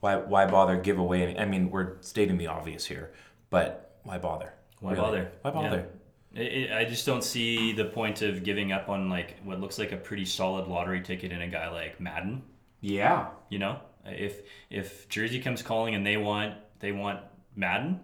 [0.00, 1.22] Why why bother give away?
[1.22, 3.12] Any, I mean, we're stating the obvious here,
[3.50, 4.52] but why bother?
[4.80, 5.32] Why bother?
[5.42, 5.76] Why bother?
[5.76, 5.82] Yeah.
[5.82, 5.99] I-
[6.36, 9.92] I I just don't see the point of giving up on like what looks like
[9.92, 12.42] a pretty solid lottery ticket in a guy like Madden.
[12.80, 13.28] Yeah.
[13.48, 17.20] You know, if if Jersey comes calling and they want they want
[17.56, 18.00] Madden,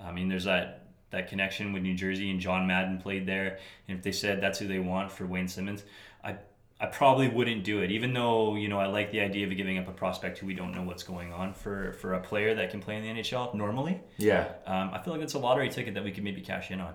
[0.00, 3.58] I mean, there's that that connection with New Jersey and John Madden played there.
[3.88, 5.84] And if they said that's who they want for Wayne Simmonds,
[6.22, 6.36] I
[6.80, 9.78] I probably wouldn't do it, even though you know I like the idea of giving
[9.78, 12.70] up a prospect who we don't know what's going on for for a player that
[12.70, 14.00] can play in the NHL normally.
[14.16, 14.48] Yeah.
[14.66, 16.94] Um, I feel like it's a lottery ticket that we could maybe cash in on.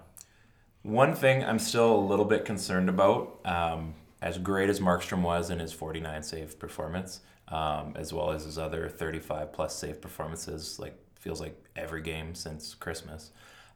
[0.84, 5.50] One thing I'm still a little bit concerned about, um, as great as Markstrom was
[5.50, 10.80] in his 49 save performance, um, as well as his other 35 plus save performances,
[10.80, 13.32] like feels like every game since Christmas,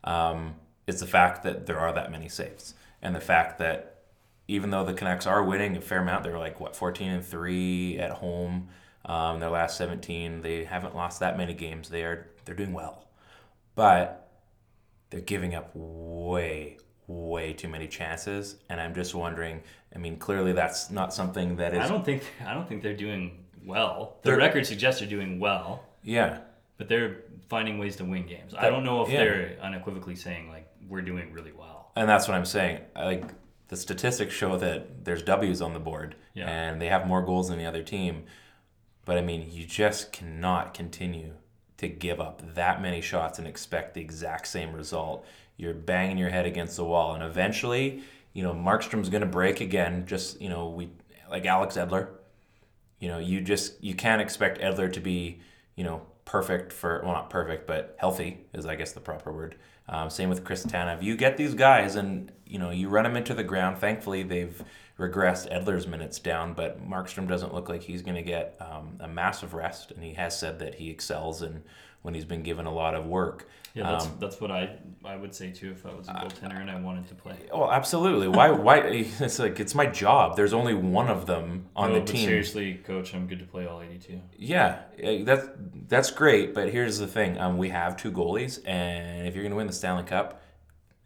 [0.05, 0.55] um,
[0.87, 3.89] is the fact that there are that many saves, and the fact that
[4.47, 7.97] even though the Canucks are winning a fair amount, they're like what 14 and three
[7.99, 8.69] at home.
[9.05, 11.89] Um, their last 17, they haven't lost that many games.
[11.89, 13.07] They are they're doing well,
[13.75, 14.31] but
[15.09, 16.77] they're giving up way,
[17.07, 18.57] way too many chances.
[18.69, 19.61] And I'm just wondering.
[19.95, 21.79] I mean, clearly that's not something that is.
[21.79, 24.17] I don't think I don't think they're doing well.
[24.23, 26.39] The record suggests they're doing well, Yeah,
[26.77, 27.17] but they're
[27.49, 28.53] finding ways to win games.
[28.57, 29.19] I don't know if yeah.
[29.19, 31.91] they're unequivocally saying like we're doing really well.
[31.95, 32.79] and that's what I'm saying.
[32.95, 33.25] Like
[33.67, 36.49] the statistics show that there's W's on the board, Yeah.
[36.49, 38.23] and they have more goals than the other team.
[39.05, 41.33] But I mean, you just cannot continue
[41.77, 45.25] to give up that many shots and expect the exact same result.
[45.57, 49.61] You're banging your head against the wall, and eventually, you know, Markstrom's going to break
[49.61, 50.05] again.
[50.05, 50.89] Just you know, we
[51.29, 52.09] like Alex Edler.
[52.99, 55.41] You know, you just you can't expect Edler to be,
[55.75, 59.55] you know, perfect for well, not perfect, but healthy is I guess the proper word.
[59.87, 61.03] Um, same with Chris Tanev.
[61.03, 63.77] You get these guys, and you know, you run them into the ground.
[63.77, 64.63] Thankfully, they've
[64.97, 69.07] regressed Edler's minutes down, but Markstrom doesn't look like he's going to get um, a
[69.07, 71.63] massive rest, and he has said that he excels in
[72.03, 73.47] when he's been given a lot of work.
[73.73, 76.61] Yeah, that's Um, that's what I I would say too if I was a goaltender
[76.61, 77.37] and I wanted to play.
[77.51, 78.27] Oh, absolutely.
[78.27, 78.51] Why?
[78.51, 78.79] Why?
[79.19, 80.35] It's like it's my job.
[80.35, 82.27] There's only one of them on No, the team.
[82.27, 84.21] seriously, coach, I'm good to play all 82.
[84.37, 85.47] Yeah, eh, that's
[85.87, 86.53] that's great.
[86.53, 89.65] But here's the thing: um, we have two goalies, and if you're going to win
[89.67, 90.39] the Stanley Cup,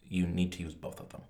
[0.10, 1.22] you need to use both of them.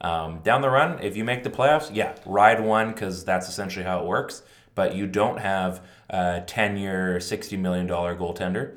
[0.00, 3.84] Um, down the run, if you make the playoffs, yeah, ride one because that's essentially
[3.84, 4.42] how it works.
[4.74, 8.76] But you don't have a ten-year, sixty million dollar goaltender.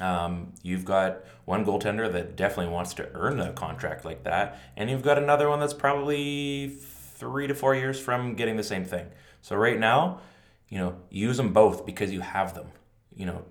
[0.00, 4.90] Um, you've got one goaltender that definitely wants to earn a contract like that, and
[4.90, 9.06] you've got another one that's probably three to four years from getting the same thing.
[9.40, 10.20] So right now,
[10.68, 12.68] you know, use them both because you have them.
[13.14, 13.44] You know,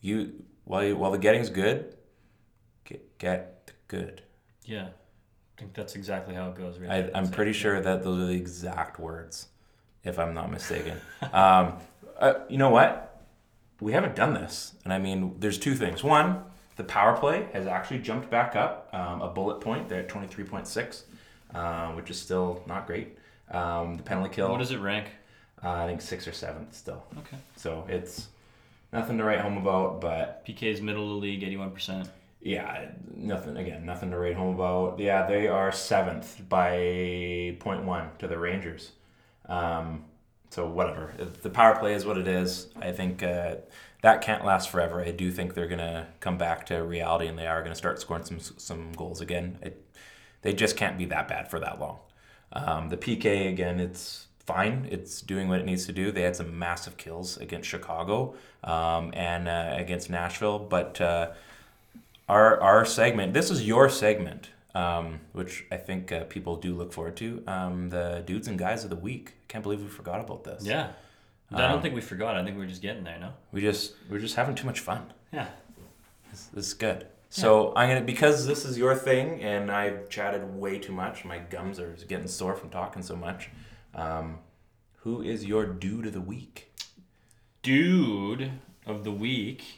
[0.00, 1.96] you while you, while the getting's good,
[2.84, 4.22] get get the good.
[4.64, 4.88] Yeah,
[5.58, 6.78] think that's exactly how it goes.
[6.78, 6.92] Really.
[6.92, 9.48] I, I'm pretty sure that those are the exact words,
[10.04, 11.00] if I'm not mistaken.
[11.32, 11.74] um,
[12.18, 13.22] uh, you know what?
[13.80, 16.02] We haven't done this, and I mean, there's two things.
[16.02, 16.42] One,
[16.76, 19.88] the power play has actually jumped back up um, a bullet point.
[19.88, 21.02] They're at 23.6,
[21.54, 23.16] uh, which is still not great.
[23.50, 25.06] Um, the penalty kill, What does it rank?
[25.62, 27.02] uh, I think sixth or seventh still.
[27.18, 27.36] Okay.
[27.56, 28.28] So it's
[28.92, 32.08] nothing to write home about, but PK's middle of the league, 81%.
[32.40, 34.98] Yeah, nothing again, nothing to write home about.
[34.98, 38.92] Yeah, they are seventh by 0.1 to the Rangers.
[39.46, 40.04] Um,
[40.50, 41.12] so whatever,
[41.42, 42.68] the power play is what it is.
[42.80, 43.56] I think uh,
[44.02, 45.02] that can't last forever.
[45.02, 48.24] I do think they're gonna come back to reality, and they are gonna start scoring
[48.24, 49.58] some some goals again.
[49.60, 49.84] It,
[50.42, 51.98] they just can't be that bad for that long.
[52.52, 54.88] Um, the PK again, it's fine.
[54.90, 56.12] It's doing what it needs to do.
[56.12, 61.00] They had some massive kills against Chicago um, and uh, against Nashville, but.
[61.00, 61.32] Uh,
[62.28, 63.34] our our segment.
[63.34, 67.42] This is your segment, um, which I think uh, people do look forward to.
[67.46, 69.34] Um, the dudes and guys of the week.
[69.48, 70.64] Can't believe we forgot about this.
[70.64, 70.92] Yeah.
[71.50, 72.36] I don't think we forgot.
[72.36, 73.32] I think we're just getting there, no?
[73.52, 75.12] we just we're just having too much fun.
[75.32, 75.46] Yeah.
[76.30, 77.06] This, this is good.
[77.30, 81.24] So I'm gonna because this is your thing, and I've chatted way too much.
[81.24, 83.50] My gums are getting sore from talking so much.
[83.94, 84.38] Um,
[84.98, 86.70] who is your dude of the week?
[87.62, 88.52] Dude
[88.86, 89.77] of the week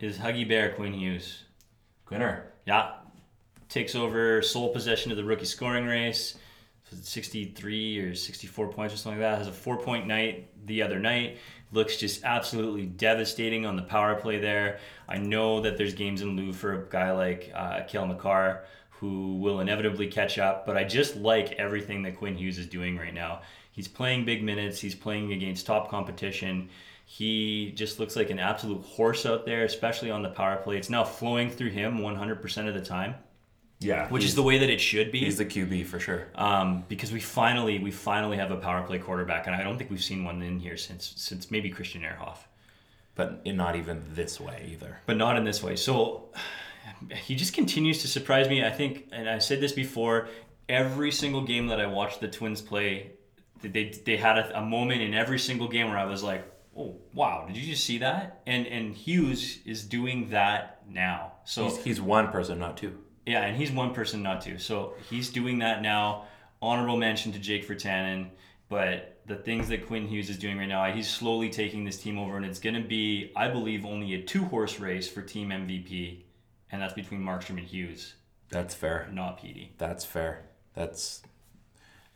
[0.00, 1.44] is Huggy Bear Quinn Hughes.
[2.06, 2.42] Gwinner.
[2.66, 2.92] Yeah.
[3.68, 6.36] Takes over sole possession of the rookie scoring race.
[6.90, 9.38] 63 or 64 points or something like that.
[9.38, 11.38] Has a four point night the other night.
[11.70, 14.78] Looks just absolutely devastating on the power play there.
[15.06, 19.36] I know that there's games in lieu for a guy like uh, Cale Makar who
[19.36, 23.14] will inevitably catch up, but I just like everything that Quinn Hughes is doing right
[23.14, 23.42] now.
[23.70, 24.80] He's playing big minutes.
[24.80, 26.68] He's playing against top competition.
[27.10, 30.76] He just looks like an absolute horse out there, especially on the power play.
[30.76, 33.14] It's now flowing through him 100% of the time,
[33.80, 35.20] Yeah, which is the way that it should be.
[35.20, 36.28] he's the QB for sure.
[36.34, 39.90] um, because we finally we finally have a power play quarterback, and I don't think
[39.90, 42.40] we've seen one in here since since maybe Christian Ehrhoff.
[43.14, 44.98] but in not even this way either.
[45.06, 45.76] but not in this way.
[45.76, 46.28] So
[47.14, 48.62] he just continues to surprise me.
[48.62, 50.28] I think, and I said this before,
[50.68, 53.12] every single game that I watched the Twins play,
[53.62, 56.44] they they had a, a moment in every single game where I was like,
[56.78, 61.32] "Oh wow, did you just see that?" And and Hughes is doing that now.
[61.44, 62.96] So He's, he's one person, not two.
[63.26, 66.24] yeah, and he's one person not two So he's doing that now.
[66.62, 68.30] Honorable mention to Jake Virtanen,
[68.68, 72.18] but the things that Quinn Hughes is doing right now, he's slowly taking this team
[72.18, 76.22] over, and it's going to be, I believe, only a two-horse race for team MVP,
[76.72, 78.14] and that's between Markstrom and Hughes,
[78.50, 79.08] That's fair.
[79.12, 79.74] not Petey.
[79.78, 80.46] That's fair.
[80.74, 81.22] That's.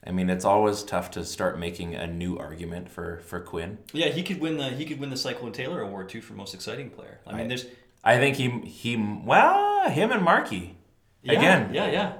[0.04, 3.78] I mean, it's always tough to start making a new argument for for Quinn.
[3.92, 6.54] Yeah, he could win the he could win the Cyclone Taylor Award too for most
[6.54, 7.20] exciting player.
[7.26, 7.66] I mean, there's
[8.04, 10.76] I think he he well him and Markey
[11.22, 11.74] yeah, again.
[11.74, 12.12] yeah, yeah.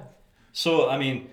[0.53, 1.29] So I mean,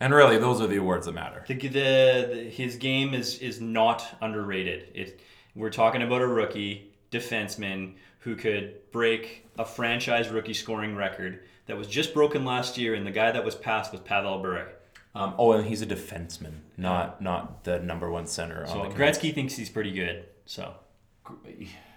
[0.00, 1.44] And really, those are the awards that matter.
[1.46, 4.88] the, the, the his game is is not underrated.
[4.94, 5.20] It
[5.54, 11.76] we're talking about a rookie defenseman who could break a franchise rookie scoring record that
[11.76, 14.68] was just broken last year, and the guy that was passed was Pavel Bure.
[15.14, 18.66] Um, oh, and he's a defenseman, not not the number one center.
[18.66, 19.18] So on the Canucks.
[19.18, 20.24] Gretzky thinks he's pretty good.
[20.46, 20.74] So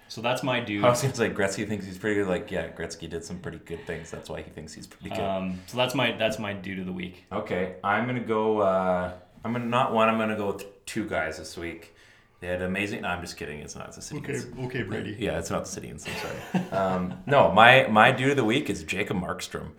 [0.08, 0.84] so that's my dude.
[0.84, 2.28] I was gonna say Gretzky thinks he's pretty good.
[2.28, 4.10] Like, yeah, Gretzky did some pretty good things.
[4.10, 5.20] That's why he thinks he's pretty good.
[5.20, 7.26] Um, so that's my that's my dude of the week.
[7.30, 8.60] Okay, I'm gonna go.
[8.60, 9.12] Uh,
[9.44, 10.08] I'm gonna not one.
[10.08, 11.94] I'm gonna go with two guys this week.
[12.40, 13.02] They had amazing.
[13.02, 13.58] No, I'm just kidding.
[13.60, 14.22] It's not the city.
[14.64, 15.16] okay, Brady.
[15.18, 15.90] Yeah, it's not the city.
[15.90, 16.70] I'm sorry.
[16.72, 19.72] um, no, my my dude of the week is Jacob Markstrom.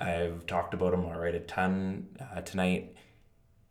[0.00, 2.94] I've talked about him already a ton uh, tonight.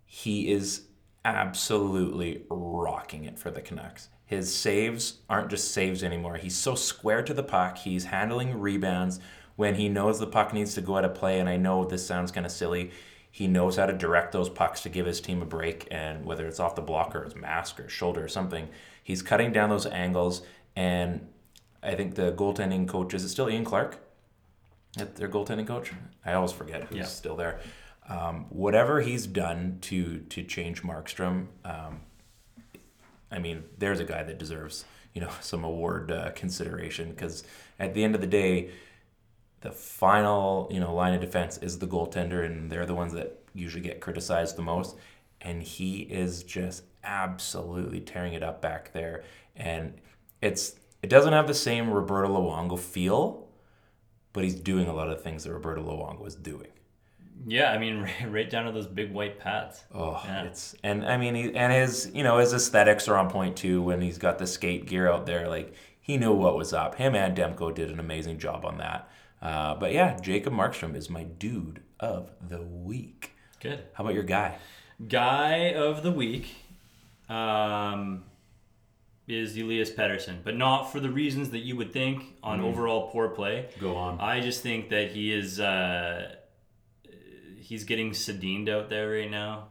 [0.05, 0.83] He is
[1.25, 4.09] absolutely rocking it for the Canucks.
[4.25, 6.37] His saves aren't just saves anymore.
[6.37, 7.79] He's so square to the puck.
[7.79, 9.19] He's handling rebounds
[9.55, 11.39] when he knows the puck needs to go out of play.
[11.39, 12.91] And I know this sounds kind of silly.
[13.31, 15.87] He knows how to direct those pucks to give his team a break.
[15.89, 18.69] And whether it's off the block or his mask or shoulder or something,
[19.03, 20.43] he's cutting down those angles.
[20.75, 21.27] And
[21.81, 23.99] I think the goaltending coach is still Ian Clark?
[24.97, 25.91] At their goaltending coach?
[26.25, 27.03] I always forget who's Yeah.
[27.05, 27.59] still there.
[28.07, 32.01] Um, whatever he's done to to change Markstrom, um,
[33.31, 37.43] I mean, there's a guy that deserves you know some award uh, consideration because
[37.79, 38.71] at the end of the day,
[39.61, 43.39] the final you know line of defense is the goaltender, and they're the ones that
[43.53, 44.95] usually get criticized the most.
[45.41, 49.23] And he is just absolutely tearing it up back there,
[49.55, 49.93] and
[50.41, 53.47] it's it doesn't have the same Roberto Luongo feel,
[54.33, 56.67] but he's doing a lot of things that Roberto Luongo was doing.
[57.47, 59.83] Yeah, I mean, right, down to those big white pads.
[59.93, 60.43] Oh, Yeah.
[60.43, 63.81] it's and I mean, he, and his you know his aesthetics are on point too.
[63.81, 66.95] When he's got the skate gear out there, like he knew what was up.
[66.95, 69.09] Him and Demko did an amazing job on that.
[69.41, 73.31] Uh, but yeah, Jacob Markstrom is my dude of the week.
[73.61, 73.83] Good.
[73.93, 74.57] How about your guy?
[75.07, 76.47] Guy of the week
[77.29, 78.23] um,
[79.29, 83.29] is Elias Pettersson, but not for the reasons that you would think on overall poor
[83.29, 83.69] play.
[83.79, 84.19] Go on.
[84.19, 86.35] I just think that he is uh,
[87.57, 89.67] he's getting Sedined out there right now,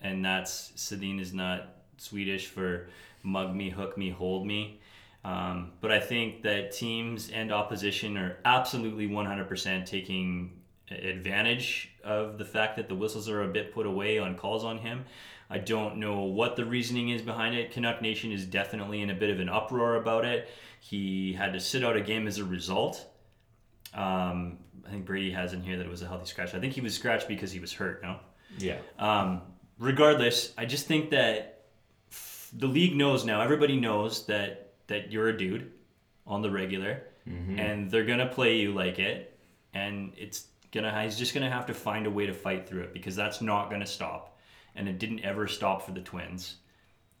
[0.00, 2.88] and that's Sedin is not Swedish for
[3.22, 4.80] mug me, hook me, hold me.
[5.24, 10.52] Um, but I think that teams and opposition are absolutely 100% taking
[10.90, 14.78] advantage of the fact that the whistles are a bit put away on calls on
[14.78, 15.04] him.
[15.48, 17.70] I don't know what the reasoning is behind it.
[17.72, 20.48] Canuck Nation is definitely in a bit of an uproar about it.
[20.80, 23.04] He had to sit out a game as a result.
[23.94, 26.54] Um, I think Brady has in here that it was a healthy scratch.
[26.54, 28.02] I think he was scratched because he was hurt.
[28.02, 28.18] No.
[28.58, 28.78] Yeah.
[28.98, 29.42] Um,
[29.78, 31.64] regardless, I just think that
[32.10, 33.40] f- the league knows now.
[33.40, 35.72] Everybody knows that that you're a dude
[36.26, 37.02] on the regular,
[37.58, 39.36] and they're gonna play you like it,
[39.74, 41.02] and it's gonna.
[41.02, 43.70] He's just gonna have to find a way to fight through it because that's not
[43.70, 44.38] gonna stop,
[44.74, 46.56] and it didn't ever stop for the Twins.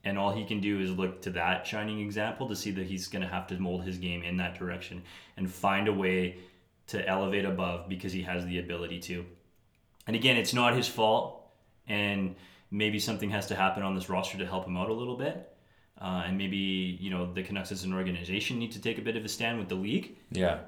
[0.04, 3.08] And all he can do is look to that shining example to see that he's
[3.08, 5.02] going to have to mold his game in that direction
[5.36, 6.36] and find a way
[6.86, 9.26] to elevate above because he has the ability to.
[10.06, 11.44] And again, it's not his fault,
[11.88, 12.36] and
[12.70, 15.52] maybe something has to happen on this roster to help him out a little bit.
[16.00, 19.16] Uh, and maybe you know the Canucks as an organization need to take a bit
[19.16, 20.16] of a stand with the league.
[20.30, 20.58] Yeah.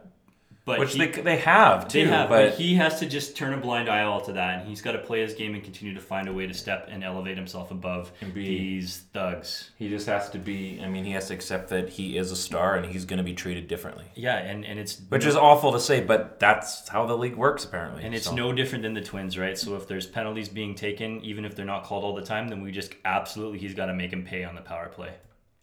[0.68, 2.04] But which he- they they have too.
[2.04, 4.60] They have, but, but he has to just turn a blind eye all to that,
[4.60, 6.88] and he's got to play his game and continue to find a way to step
[6.90, 9.70] and elevate himself above be- these thugs.
[9.78, 10.80] he just has to be.
[10.84, 13.24] I mean, he has to accept that he is a star and he's going to
[13.24, 14.04] be treated differently.
[14.14, 17.64] Yeah, and, and it's Which is awful to say, but that's how the league works
[17.64, 18.04] apparently.
[18.04, 18.34] and it's so.
[18.34, 19.56] no different than the Twins, right?
[19.56, 22.60] So if there's penalties being taken, even if they're not called all the time, then
[22.62, 25.12] we just absolutely he's got to make him pay on the power play.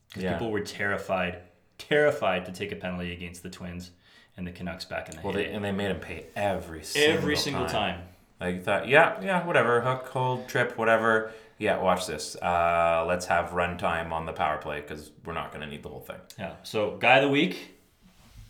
[0.09, 0.33] Because Yeah.
[0.33, 1.39] people were terrified,
[1.77, 3.91] terrified to take a penalty against the Twins
[4.37, 7.17] and the Canucks back in the Well, they, and they made him pay every single
[7.17, 8.01] Every single time.
[8.39, 11.31] Like you thought, yeah, yeah, whatever, hook, hold, trip, whatever.
[11.57, 12.35] Yeah, watch this.
[12.35, 15.83] Uh, let's have run time on the power play because we're not going to need
[15.83, 16.17] the whole thing.
[16.37, 16.55] Yeah.
[16.63, 17.75] So guy of the week,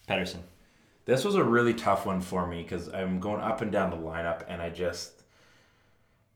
[0.09, 0.39] Pettersson.
[1.05, 3.97] This was a really tough one for me because I'm going up and down the
[3.97, 5.21] lineup, and I just,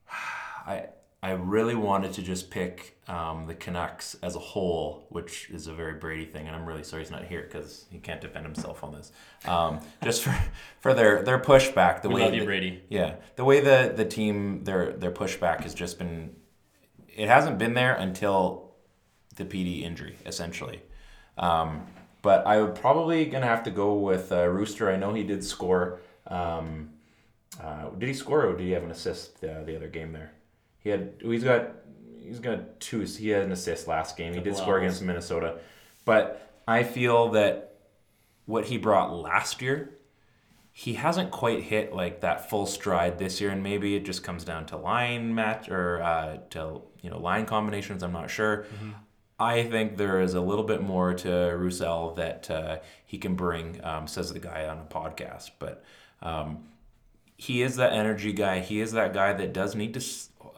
[0.11, 0.85] I,
[1.23, 5.73] I really wanted to just pick um, the Canucks as a whole, which is a
[5.73, 8.83] very Brady thing, and I'm really sorry he's not here because he can't defend himself
[8.83, 9.11] on this.
[9.45, 10.35] Um, just for
[10.79, 12.83] for their their pushback, the We way love you, the- Brady.
[12.87, 16.35] Yeah, the way the the team their their pushback has just been,
[17.07, 18.71] it hasn't been there until
[19.35, 20.81] the PD injury essentially.
[21.37, 21.87] Um,
[22.21, 24.89] but I would probably gonna have to go with uh, Rooster.
[24.91, 25.99] I know he did score.
[26.27, 26.91] Um,
[27.63, 30.31] uh, did he score or did he have an assist uh, the other game there?
[30.79, 31.13] He had.
[31.21, 31.71] He's got.
[32.29, 33.01] He's got two.
[33.01, 34.33] He had an assist last game.
[34.33, 35.59] He did score against Minnesota,
[36.05, 37.73] but I feel that
[38.45, 39.95] what he brought last year,
[40.71, 44.43] he hasn't quite hit like that full stride this year, and maybe it just comes
[44.43, 48.03] down to line match or uh, to you know line combinations.
[48.03, 48.65] I'm not sure.
[49.39, 53.79] I think there is a little bit more to Roussel that uh, he can bring,
[53.85, 55.51] um, says the guy on a podcast.
[55.59, 55.83] But
[56.21, 56.65] um,
[57.37, 58.59] he is that energy guy.
[58.59, 60.01] He is that guy that does need to,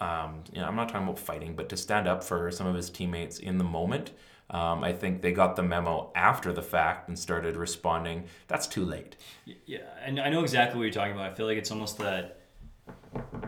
[0.02, 2.76] um, you know, I'm not talking about fighting, but to stand up for some of
[2.76, 4.12] his teammates in the moment.
[4.50, 8.26] Um, I think they got the memo after the fact and started responding.
[8.48, 9.16] That's too late.
[9.66, 11.32] Yeah, and I know exactly what you're talking about.
[11.32, 12.42] I feel like it's almost that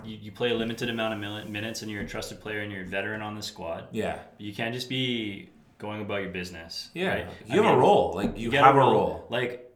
[0.06, 2.72] you, you play a limited amount of mil- minutes and you're a trusted player and
[2.72, 3.88] you're a veteran on the squad.
[3.92, 4.20] Yeah.
[4.38, 6.90] You can't just be going about your business.
[6.94, 7.08] Yeah.
[7.08, 7.28] right?
[7.48, 8.14] You I have a role.
[8.14, 9.26] Like you, get have a role.
[9.30, 9.72] Like,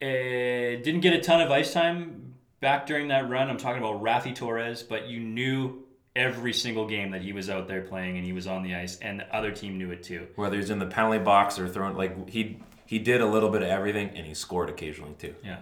[0.00, 3.50] uh, didn't get a ton of ice time back during that run.
[3.50, 5.85] I'm talking about Raffi Torres, but you knew
[6.16, 8.98] every single game that he was out there playing and he was on the ice,
[9.00, 10.26] and the other team knew it too.
[10.36, 13.62] Whether he's in the penalty box or throwing, like he he did a little bit
[13.62, 15.34] of everything, and he scored occasionally too.
[15.44, 15.58] Yeah.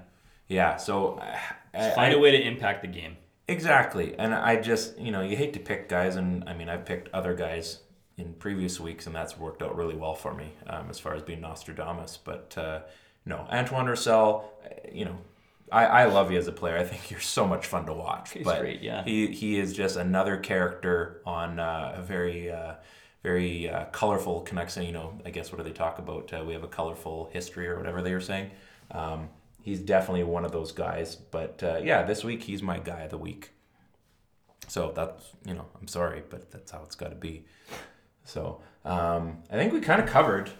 [0.48, 0.76] Yeah.
[0.76, 1.18] So
[1.74, 3.16] I, Find I- a way to impact the game.
[3.46, 4.14] Exactly.
[4.18, 7.08] And I just, you know, you hate to pick guys, and I mean, I've picked
[7.12, 7.80] other guys
[8.16, 11.22] in previous weeks, and that's worked out really well for me um, as far as
[11.22, 12.16] being Nostradamus.
[12.24, 12.80] But uh,
[13.26, 15.18] no, Antoine Roussel, uh, you know,
[15.72, 16.76] I, I love you as a player.
[16.76, 18.32] I think you're so much fun to watch.
[18.32, 19.04] He's but great, yeah.
[19.04, 22.50] He, he is just another character on uh, a very.
[22.50, 22.74] Uh,
[23.24, 24.82] very uh, colorful connection.
[24.84, 26.30] You know, I guess what do they talk about?
[26.32, 28.50] Uh, we have a colorful history or whatever they were saying.
[28.90, 29.30] Um,
[29.62, 31.16] he's definitely one of those guys.
[31.16, 33.50] But uh, yeah, this week he's my guy of the week.
[34.68, 37.46] So that's you know, I'm sorry, but that's how it's got to be.
[38.24, 40.50] So um, I think we kind of covered,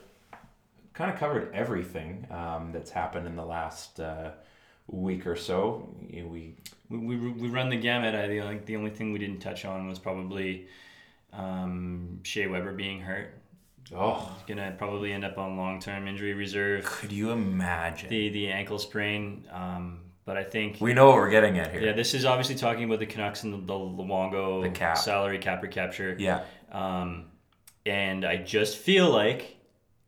[0.95, 4.33] kind of covered everything um, that's happened in the last uh,
[4.87, 5.89] week or so.
[6.11, 6.55] We
[6.91, 8.15] we, we, we run the gamut.
[8.15, 10.67] I think the only thing we didn't touch on was probably
[11.33, 13.35] um, Shea Weber being hurt.
[13.95, 16.85] oh, He's gonna probably end up on long term injury reserve.
[16.85, 18.09] could you imagine?
[18.11, 19.47] The the ankle sprain.
[19.53, 21.83] Um, but I think we know what we're getting at here.
[21.83, 24.97] yeah, this is obviously talking about the Canucks and the, the Luongo The cap.
[24.97, 26.17] salary cap recapture.
[26.19, 26.45] yeah.
[26.73, 27.27] Um,
[27.87, 29.57] and I just feel like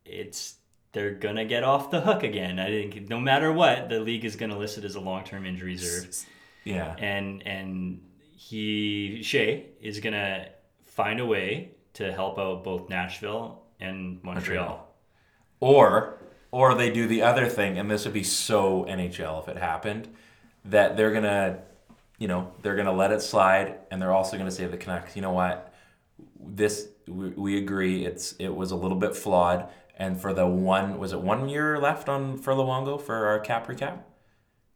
[0.05, 0.55] it's
[0.93, 2.59] they're gonna get off the hook again.
[2.59, 5.45] I think no matter what, the league is gonna list it as a long term
[5.45, 6.25] injury reserve.
[6.63, 6.95] Yeah.
[6.97, 8.01] and and
[8.35, 10.49] he Shea is gonna
[10.85, 14.65] find a way to help out both Nashville and Montreal.
[14.65, 14.93] Montreal.
[15.59, 16.17] Or
[16.51, 20.07] or they do the other thing, and this would be so NHL if it happened,
[20.65, 21.59] that they're gonna,
[22.17, 25.15] you know, they're gonna let it slide, and they're also gonna say to the Canucks,
[25.15, 25.73] you know what,
[26.39, 30.97] this we, we agree it's it was a little bit flawed, and for the one
[30.99, 33.99] was it one year left on for Luongo for our cap recap,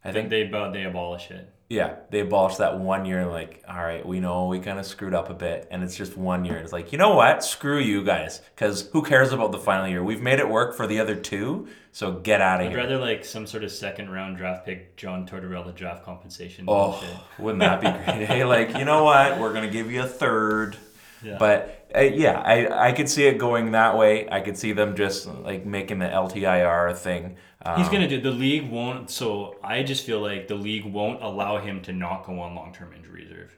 [0.04, 1.48] I think they they abolish it.
[1.68, 3.24] yeah, they abolished that one year.
[3.26, 6.16] Like, all right, we know we kind of screwed up a bit, and it's just
[6.16, 6.56] one year.
[6.58, 7.42] It's like, you know what?
[7.44, 10.02] Screw you guys, because who cares about the final year?
[10.02, 12.78] We've made it work for the other two, so get out of here.
[12.80, 12.96] I'd here.
[12.96, 16.64] rather like some sort of second round draft pick, John Tortorella draft compensation.
[16.68, 17.16] oh, bullshit.
[17.38, 18.26] wouldn't that be great?
[18.32, 19.38] hey, like, you know what?
[19.38, 20.76] We're gonna give you a third.
[21.24, 21.36] Yeah.
[21.38, 24.28] But uh, yeah, I I could see it going that way.
[24.30, 27.36] I could see them just like making the LTIR thing.
[27.64, 28.20] Um, He's gonna do.
[28.20, 29.10] The league won't.
[29.10, 32.72] So I just feel like the league won't allow him to not go on long
[32.72, 33.56] term injury reserve.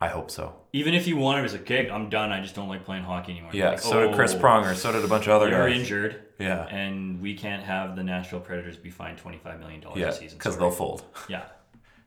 [0.00, 0.54] I hope so.
[0.72, 2.30] Even if you wanted, it's a okay, I'm done.
[2.30, 3.50] I just don't like playing hockey anymore.
[3.52, 4.76] Yeah, Like, so did Chris oh, Pronger.
[4.76, 5.80] So did a bunch of other You're guys.
[5.80, 6.22] injured.
[6.38, 6.66] Yeah.
[6.66, 10.12] And we can't have the Nashville Predators be fined twenty five million dollars Yeah, a
[10.12, 10.38] season.
[10.38, 11.02] because they'll fold.
[11.28, 11.44] Yeah.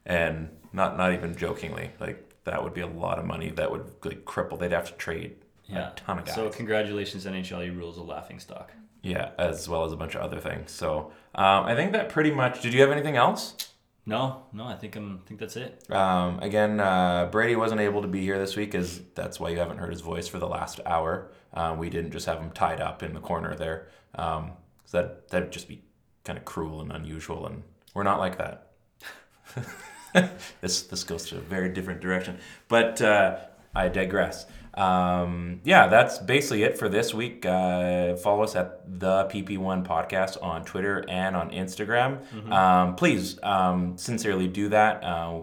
[0.06, 3.92] And not not even jokingly, like that would be a lot of money that would
[4.06, 4.58] like cripple.
[4.58, 5.36] They'd have to trade
[5.72, 5.92] Yeah.
[5.92, 6.36] a ton of guys.
[6.36, 7.66] So congratulations, NHL.
[7.66, 8.72] You rules a laughing stock.
[9.04, 10.72] yeah, as well as a bunch of other things.
[10.72, 12.62] So um, I think that pretty much.
[12.62, 13.56] Did you have anything else?
[14.06, 15.22] No, no, I think I'm.
[15.24, 15.90] I think that's it.
[15.92, 19.60] Um, again, uh, Brady wasn't able to be here this week, as that's why you
[19.60, 21.32] haven't heard his voice for the last hour.
[21.54, 24.54] Um, we didn't just have him tied up in the corner there, um,
[24.84, 25.84] 'cause that that'd just be
[26.24, 27.62] kind of cruel and unusual, and
[27.94, 28.68] we're not like that.
[30.62, 33.38] this this goes to a very different direction, but uh,
[33.76, 34.46] I digress.
[34.74, 37.46] Um, yeah, that's basically it for this week.
[37.46, 42.22] Uh, follow us at the PP1 podcast on Twitter and on Instagram.
[42.52, 45.04] Um, please, um, sincerely do that.
[45.04, 45.42] Uh,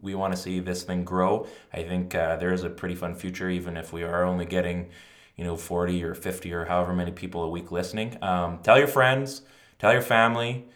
[0.00, 1.46] we want to see this thing grow.
[1.72, 4.90] I think uh, there is a pretty fun future, even if we are only getting,
[5.36, 8.18] you know, 40 or 50 or however many people a week listening.
[8.22, 9.42] Um, tell your friends,
[9.78, 10.66] tell your family,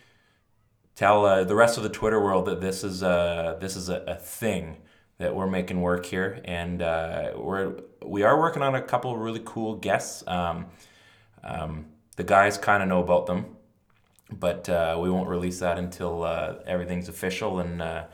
[0.95, 4.03] tell uh, the rest of the Twitter world that this is a this is a,
[4.07, 4.79] a thing
[5.19, 9.19] that we're making work here, and uh, we're we are working on a couple of
[9.19, 10.23] really cool guests.
[10.27, 10.67] Um,
[11.43, 11.87] um,
[12.17, 13.57] the guys kind of know about them,
[14.31, 18.05] but uh, we won't release that until uh, everything's official and uh,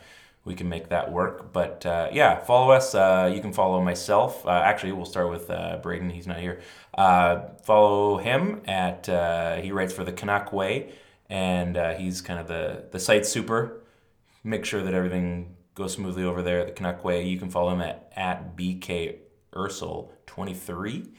[0.45, 1.51] we can make that work.
[1.53, 2.95] But uh, yeah, follow us.
[2.95, 4.45] Uh, you can follow myself.
[4.47, 5.47] Actually, we'll start with
[5.81, 6.09] Braden.
[6.09, 6.61] He's not here.
[6.95, 9.05] Follow him at
[9.61, 10.93] he writes for the Canuck Way,
[11.29, 13.81] and he's kind of the the site super.
[14.43, 17.25] Make sure that everything goes smoothly over there at the Canuck Way.
[17.25, 19.17] You can follow him at at bk
[19.55, 21.11] ursel 23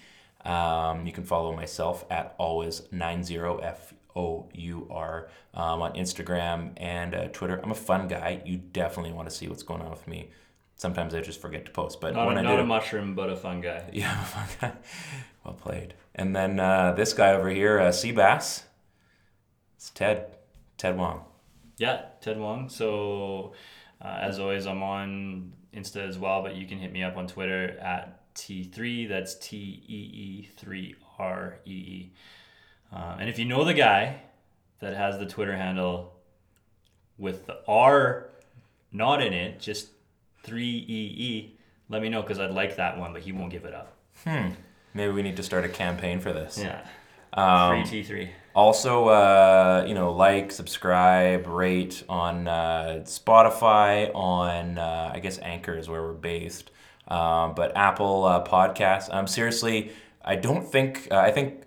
[0.45, 6.73] um, you can follow myself at always 90 f o u r um, on Instagram
[6.77, 7.61] and uh, Twitter.
[7.63, 8.43] I'm a fun guy.
[8.45, 10.31] You definitely want to see what's going on with me.
[10.77, 13.31] Sometimes I just forget to post, but Not, when a, I not a mushroom, but
[13.31, 13.89] a fun guy.
[13.93, 14.73] yeah, I'm a fun guy.
[15.45, 15.95] well played.
[16.15, 18.65] And then uh, this guy over here, uh, Seabass.
[19.77, 20.37] It's Ted.
[20.77, 21.25] Ted Wong.
[21.79, 22.69] Yeah, Ted Wong.
[22.69, 23.53] So,
[24.03, 27.27] uh, as always, I'm on Insta as well, but you can hit me up on
[27.27, 29.09] Twitter at T3.
[29.09, 32.13] That's T E E 3 R E E.
[32.93, 34.21] Uh, and if you know the guy
[34.81, 36.13] that has the Twitter handle
[37.19, 38.29] with the R
[38.93, 39.89] not in it, just
[40.45, 43.65] 3 E E, let me know because I'd like that one, but he won't give
[43.65, 43.97] it up.
[44.25, 44.51] Hmm.
[44.93, 46.59] Maybe we need to start a campaign for this.
[46.59, 46.87] Yeah.
[47.33, 48.29] Um, Free T3.
[48.55, 55.77] Also, uh, you know, like, subscribe, rate on uh, Spotify, on uh, I guess Anchor
[55.77, 56.71] is where we're based,
[57.09, 59.13] um, but Apple uh, Podcasts.
[59.13, 59.91] Um, seriously,
[60.25, 61.65] I don't think uh, I think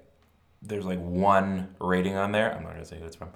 [0.62, 2.56] there's like one rating on there.
[2.56, 3.30] I'm not gonna say who it's from.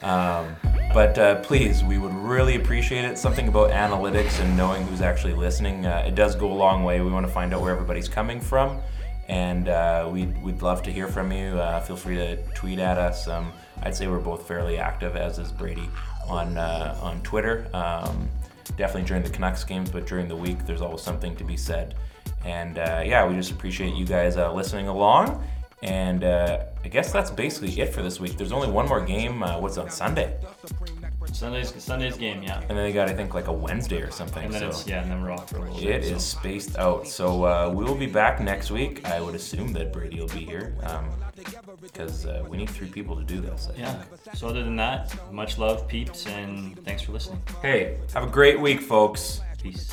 [0.00, 0.54] Um,
[0.92, 3.16] but uh, please, we would really appreciate it.
[3.18, 5.86] Something about analytics and knowing who's actually listening.
[5.86, 7.00] Uh, it does go a long way.
[7.00, 8.80] We want to find out where everybody's coming from
[9.28, 11.58] and uh, we'd, we'd love to hear from you.
[11.58, 13.28] Uh, feel free to tweet at us.
[13.28, 13.52] Um,
[13.82, 15.88] I'd say we're both fairly active, as is Brady,
[16.26, 17.68] on uh, on Twitter.
[17.72, 18.28] Um,
[18.76, 21.94] definitely during the Canucks games, but during the week, there's always something to be said.
[22.44, 25.44] And uh, yeah, we just appreciate you guys uh, listening along.
[25.82, 28.36] And uh, I guess that's basically it for this week.
[28.36, 29.40] There's only one more game.
[29.40, 30.36] What's on Sunday?
[31.32, 32.60] Sunday's Sunday's game, yeah.
[32.60, 34.44] And then they got, I think, like a Wednesday or something.
[34.44, 34.68] And then so.
[34.68, 36.04] it's yeah, and then we're off for a little It bit.
[36.04, 36.38] is so.
[36.38, 37.06] spaced out.
[37.06, 39.04] So uh, we will be back next week.
[39.06, 40.74] I would assume that Brady will be here
[41.80, 43.68] because uh, we need three people to do this.
[43.70, 43.86] I think.
[44.26, 44.34] Yeah.
[44.34, 47.42] So other than that, much love, peeps, and thanks for listening.
[47.62, 49.40] Hey, have a great week, folks.
[49.62, 49.92] Peace.